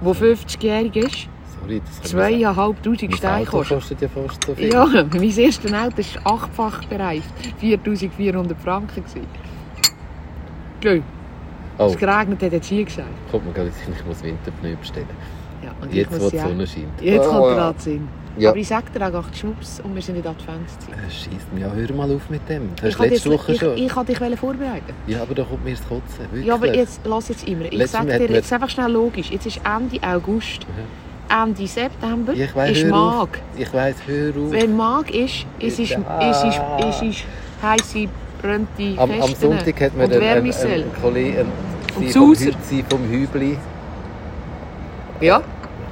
[0.00, 1.28] wo 50-jährig ist,
[1.70, 3.16] ich zweieinhalbtausend sagen.
[3.16, 3.78] Steine kostet.
[3.78, 4.72] kostet ja fast so viel.
[4.72, 7.28] Ja, mein erstes Auto war achtfach bereift.
[7.58, 9.02] 4400 Franken.
[9.04, 9.26] gewesen.
[10.80, 11.02] Gell,
[11.78, 13.08] Oh, es geregnet hat, hat sie gesagt.
[13.30, 15.06] kommt mir gerade ich muss Winterpneu bestellen.
[15.62, 16.48] Ja, und Jetzt, ich wo muss die ja.
[16.48, 17.02] Sonne scheint.
[17.02, 17.54] Jetzt Oh, kommt ja.
[17.54, 18.08] gerade Sinn.
[18.38, 18.50] Ja.
[18.50, 20.94] Aber ich sag dir auch, acht Schwupps und wir sind in der Adventszeit.
[20.94, 22.68] Äh, Scheisst mir ja, hör mal auf mit dem.
[22.76, 23.76] Ich hast wollte letzte dich- Woche ich, schon.
[23.76, 24.92] ich, ich wollte dich vorbereiten.
[25.06, 26.20] Ja, aber da kommt mir das Kotzen.
[26.30, 26.46] Wirklich.
[26.46, 27.64] Ja, aber jetzt, lass jetzt immer.
[27.66, 29.30] Ich Letztes sag Mal hat dir man- jetzt einfach schnell logisch.
[29.30, 30.66] Jetzt ist Ende August.
[31.28, 33.18] Ende September ich weiss, ist auf.
[33.28, 33.40] Mag.
[33.56, 34.50] Ich weiss, hör auf.
[34.50, 37.24] Wenn Mag ist, es ist, es ist, es ist
[37.62, 38.08] heisse,
[38.40, 40.82] brennte Am, am Sonntag hat mir und ein, ein, Wärmesell.
[40.84, 41.46] ein Kollege, ein,
[41.96, 42.32] Und sie vom.
[42.32, 43.56] Hü- sie vom Hübli,
[45.20, 45.40] Ja,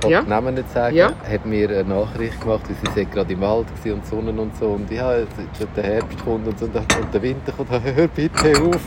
[0.04, 0.20] ich Ja.
[0.20, 1.10] den Namen nicht sagen, Ja.
[1.28, 4.66] hat mir eine Nachricht gemacht, weil sie gerade im Wald war und Sonne und so.
[4.66, 6.74] Und ja, jetzt- jetzt der Herbst kommt und, so, und
[7.14, 8.80] der Winter kommt, hör bitte auf.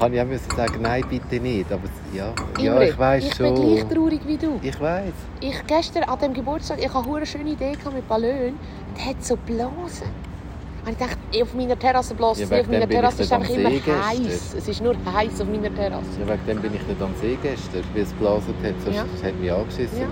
[0.00, 1.70] Habe ich auch müssen sagen, nein, bitte nicht.
[1.72, 1.82] Aber
[2.14, 3.54] ja, ja ich weiß ich schon.
[3.54, 4.60] bin gleich traurig wie du.
[4.62, 5.12] Ich weiß.
[5.40, 8.54] Ich gestern an dem Geburtstag, ich hatte eine schöne Idee mit Ballon.
[8.96, 10.06] Die hat so Blasen.
[10.84, 12.60] Und ich dachte, auf meiner Terrasse bläst Ja, es nicht.
[12.60, 14.54] Auf meiner ich Terrasse ist es einfach immer heiß.
[14.56, 16.06] Es ist nur heiß auf meiner Terrasse.
[16.20, 19.02] Ja, wegen dem bin ich nicht am See gestern, weil es geblasen hat, sonst Ja.
[19.28, 20.00] hat mich angeschissen.
[20.00, 20.06] Ja.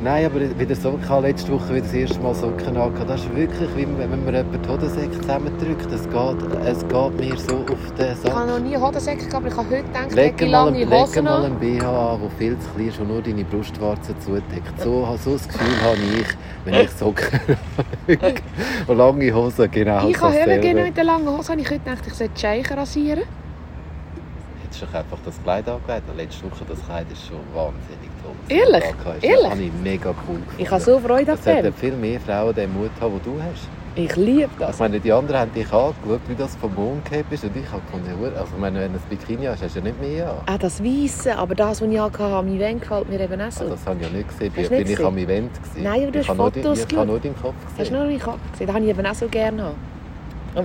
[0.00, 3.10] Nein, aber wieder so, ich habe letzte Woche wieder das erste Mal Socken angehabt.
[3.10, 5.86] Das ist wirklich, wie wenn man jemanden Hodensäcke zusammendrückt.
[5.92, 7.66] Es geht, es geht mir so auf
[7.98, 8.46] den Ich habe Sack.
[8.46, 11.44] noch nie Hodensäcke gehabt, aber ich habe heute gedacht, Leg mal, lange leg Hosen mal
[11.46, 14.80] einen BH an, der viel zu klein ist und nur deine Brustwarzen zudeckt.
[14.80, 16.28] So, so das Gefühl habe ich,
[16.64, 17.40] wenn ich Socken.
[18.86, 20.32] Und lange Hosen, genau Ich habe.
[20.32, 21.50] Hölle genau mit den langen Hosen.
[21.50, 23.24] habe Ich heute gedacht, ich sollte die Scheichen rasieren.
[24.62, 26.04] Hättest du doch einfach das Kleid angelegt.
[26.16, 28.10] Letzte Woche, das Kleid ist schon wahnsinnig
[28.48, 28.56] toll.
[28.58, 28.84] Ehrlich?
[29.04, 29.50] Das Ehrlich?
[29.50, 30.44] habe ich mega cool gefunden.
[30.58, 33.68] Ich habe so Freude an sollten viel mehr Frauen den Mut haben, den du hast.
[33.94, 34.78] Ich liebe Ich das.
[34.78, 37.42] meine, die anderen haben dich angeschaut, wie das vom Mond gehabt ist.
[37.42, 39.84] Und ich habe gefunden, also ich meine, wenn du ein Bikini hast, hast du ja
[39.86, 40.54] nicht mehr an.
[40.54, 43.64] Auch das Weisse, aber das, was ich hatte, am Event gefällt mir eben auch so.
[43.64, 44.52] Also das habe ich ja nicht gesehen.
[44.56, 45.06] Hast Bin nicht ich gesehen?
[45.06, 45.82] am Event gewesen.
[45.82, 47.06] Nein, aber du ich hast nur Fotos Ich habe geschaut.
[47.08, 47.92] nur deinen Kopf Hast gesehen.
[47.94, 48.38] du noch nicht gesehen?
[48.66, 49.70] Das habe ich eben auch so gerne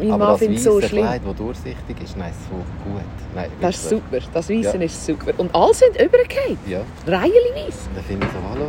[0.02, 1.06] aber Mann das findet es so weiße schlimm.
[1.06, 3.02] Kleid, das durchsichtig ist, nein, so gut.
[3.36, 4.18] Nein, Das ist super.
[4.34, 4.84] Das Weisse Ja.
[4.84, 5.32] ist super.
[5.38, 6.58] Und alle sind übergefallen.
[6.68, 7.78] Ja, Reihenweise.
[7.96, 8.66] dann finde ich so, hallo,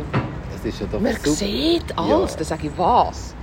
[0.55, 1.29] es ist ja doch Man super.
[1.29, 2.31] sieht alles.
[2.31, 2.37] Ja.
[2.37, 3.35] Dann sage ich, was?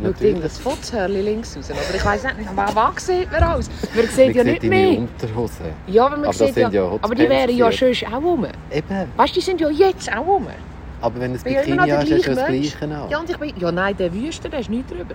[0.00, 1.70] Schaut irgendein Fotzhörli links raus.
[1.72, 3.68] Aber ich weiss nicht, was, was sieht man alles?
[3.96, 4.98] Man sieht Man ja sieht nicht mehr.
[4.98, 5.54] Unterhose.
[5.88, 6.84] Ja, aber man Aber sieht ja ja...
[7.02, 8.46] Aber die wären ja schon auch rum.
[8.70, 9.08] Eben.
[9.16, 10.46] Weißt du, die sind ja jetzt auch rum.
[11.00, 13.10] Aber wenn du ein Bikini der hast, hast du das gleiche an.
[13.10, 13.52] Ja, und ich bin...
[13.58, 15.14] Ja, nein, der Wüste, der ist nicht drüber.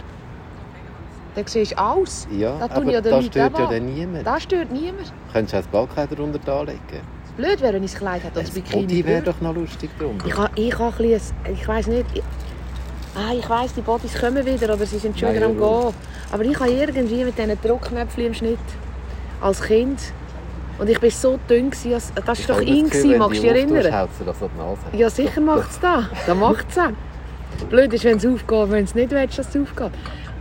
[1.36, 2.28] Da siehst du alles.
[2.32, 4.28] Ja, Da tun aber ja da Leute stört ja dann niemand.
[4.28, 5.12] Das stört niemand.
[5.32, 6.80] Könntest du auch das Ballkleid darunter anlegen?
[7.38, 8.84] Blöd wäre, wenn ich das Kleid hätte als Das Bikini.
[8.84, 10.28] Body wäre doch noch lustig drunter.
[10.28, 11.36] Ich habe ich ha ein bisschen...
[11.52, 12.06] Ich weiss nicht...
[12.14, 12.22] Ich,
[13.16, 15.82] ah, ich weiss, die Bodies kommen wieder, aber sie sind schon Nein, wieder am ja,
[15.82, 15.96] Gehen.
[16.32, 18.60] Aber ich habe irgendwie mit diesen Druckknöpfchen im Schnitt
[19.42, 20.00] als Kind...
[20.80, 23.42] Und ich war so dünn, gewesen, als, das war doch ihn, das gewesen, magst du
[23.42, 23.84] dich erinnern?
[24.26, 25.00] das.
[25.00, 26.06] Ja, sicher macht es das.
[26.26, 29.92] Das macht es Blöd ist, wenn es aufgeht, wenn es nicht willst, dass es aufgeht.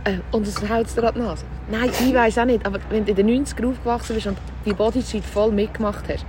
[0.05, 1.45] Äh, und es es dir an die Nase.
[1.71, 2.65] Nein, ich weiß auch nicht.
[2.65, 6.25] Aber wenn du in den 90er aufgewachsen bist und die Bodyzeit voll mitgemacht hast,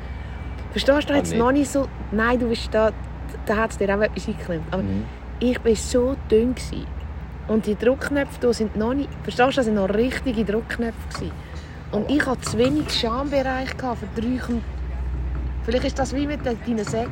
[0.73, 1.39] verstehst du Ah, jetzt nicht.
[1.39, 1.89] noch nicht so...
[2.13, 2.93] Nein, du bist da...
[3.47, 4.65] Da hat es dir auch etwas eingeklemmt.
[4.71, 5.05] Aber Mhm.
[5.41, 6.55] ich war so dünn.
[6.55, 6.87] Gewesen.
[7.49, 9.09] Und die Druckknöpfe da sind noch nicht...
[9.23, 11.09] Verstehst du, das sind noch richtige Druckknöpfe.
[11.13, 11.33] Gewesen.
[11.93, 14.39] Und ich hatte zu wenig Schambereich für drei...
[15.65, 17.11] Vielleicht ist das wie mit deinen Säcken.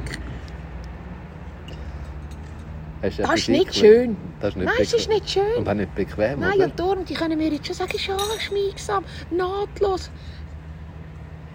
[3.02, 4.16] Hast du Das ist nicht schön.
[4.40, 5.56] Das ist nicht Nein, es ist nicht schön.
[5.56, 6.64] Und auch nicht bequem, Nein, oder?
[6.64, 10.10] und darum, die können mir jetzt schon sagen, ja, schmiegsam, nahtlos.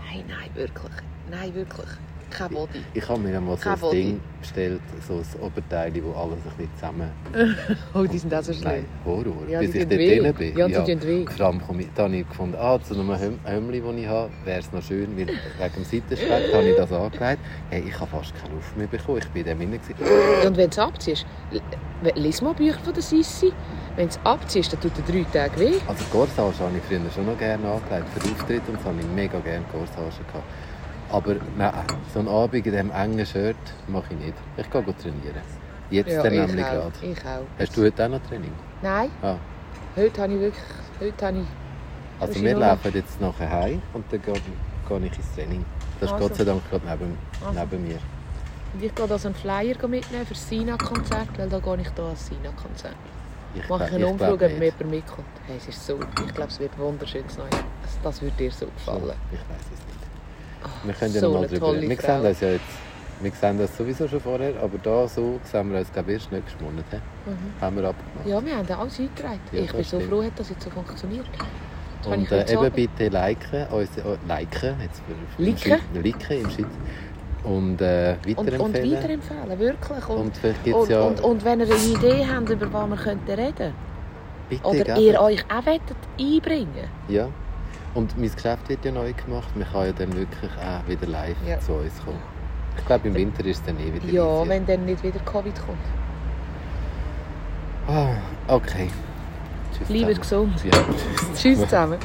[0.06, 0.92] Nein, nein, wirklich.
[1.32, 1.88] Nein, wirklich.
[2.30, 2.84] Kein Body.
[2.94, 3.96] Ich habe mir einmal so ein Body.
[4.04, 7.10] Ding bestellt, so ein Oberteil, wo alles ein bisschen zusammen...
[7.94, 8.86] Oh, die sind auch so Nein, schlimm.
[9.06, 9.48] Horror.
[9.50, 10.20] Ja, Bis ich dort weh.
[10.20, 10.58] drin bin.
[10.58, 11.44] Ja, die tun weh.
[11.44, 14.60] Allem komme ich, da habe ich gefunden, ah, zu einem Höm- das ich habe, wäre
[14.60, 17.40] es noch schön, weil wegen dem Seitenspeck habe ich das angelegt.
[17.70, 19.20] Hey, ich habe fast keine Luft mehr bekommen.
[19.20, 19.72] Ich bin in dem.
[19.72, 21.26] Und wenn du es abziehst,
[22.16, 23.52] lies mal Bücher von der Sissi.
[23.96, 25.74] Wenn es abziehst, dann tut er drei Tage weh.
[25.88, 28.08] Also Corsage habe ich früher schon noch gerne angelegt.
[28.14, 30.44] Für Auftritte und so habe ich mega gerne Corsage gehabt.
[31.10, 31.74] Aber nein,
[32.14, 33.56] so einen Abend in diesem engen Shirt
[33.88, 34.34] mache ich nicht.
[34.58, 35.42] Ich gehe trainieren.
[35.90, 36.72] Jetzt dann ich nämlich auch.
[36.72, 36.94] gerade.
[37.04, 37.46] Ich auch.
[37.60, 38.52] Hast du heute auch noch Training?
[38.82, 39.36] Nein, Ah.
[39.96, 40.64] heute habe ich wirklich...
[41.00, 41.46] Heute habe ich...
[42.20, 45.66] Also wir laufen jetzt nachher heim und dann gehe, gehe ich ins Training.
[46.00, 46.28] Das ist Also.
[46.28, 47.60] Gott sei Dank gerade neben, Also.
[47.60, 48.00] neben mir.
[48.74, 51.90] Und ich gehe da so einen Flyer mitnehmen für das Sina-Konzert, weil da gehe ich
[51.92, 52.96] da als Sina-Konzert.
[53.56, 55.28] Ich, Mache ich glaub- eine ich glaub Umfrage, ob jemand mitkommt.
[55.48, 55.98] Hey, es ist so,
[56.28, 57.50] ich glaube, es wird wunderschönes Neues.
[58.04, 59.02] Das, würde dir so gefallen.
[59.32, 59.87] Ich weiß es nicht.
[60.84, 61.90] Wir können ja so mal drüber reden.
[61.90, 62.64] Wir sehen das ja jetzt.
[63.20, 66.32] Wir sehen das sowieso schon vorher, aber da so sehen wir uns glaube ich erst
[66.32, 66.86] nächsten Monat.
[66.92, 66.98] he?
[66.98, 67.62] Mhm.
[67.62, 68.28] Haben wir abgemacht.
[68.28, 69.40] Ja, wir haben alles eingetragen.
[69.52, 70.12] Ja, ich bin das so stimmt.
[70.12, 71.26] froh, dass es jetzt so funktioniert.
[72.04, 75.02] Das Und äh, eben bitte liken, unsere, oh, liken, jetzt
[75.38, 75.80] Liken?
[76.04, 76.68] Liken im Schweiz.
[77.44, 78.92] Und äh, Und, und weiterempfehlen.
[78.98, 80.10] weiterempfehlen, wirklich.
[80.10, 81.02] Und, Und vielleicht gibt es und, ja...
[81.02, 83.74] und, und wenn ihr eine Idee habt, über was wir könnten reden
[84.50, 85.02] bitte, oder geben.
[85.02, 87.30] ihr euch auch einbringen Ja.
[87.98, 89.48] Und mein Geschäft wird ja neu gemacht.
[89.56, 91.60] Man kann ja dann wirklich auch wieder live Ja.
[91.60, 92.20] zu uns kommen.
[92.78, 94.50] Ich glaube, im Winter ist es dann eh wieder Ja, easy.
[94.50, 95.80] wenn dann nicht wieder Covid kommt.
[97.88, 98.10] Ah,
[98.54, 98.90] okay.
[99.76, 100.64] Tschüss Bleibt gesund.
[100.64, 101.42] Ja, tschüss.
[101.42, 101.98] Tschüss zusammen.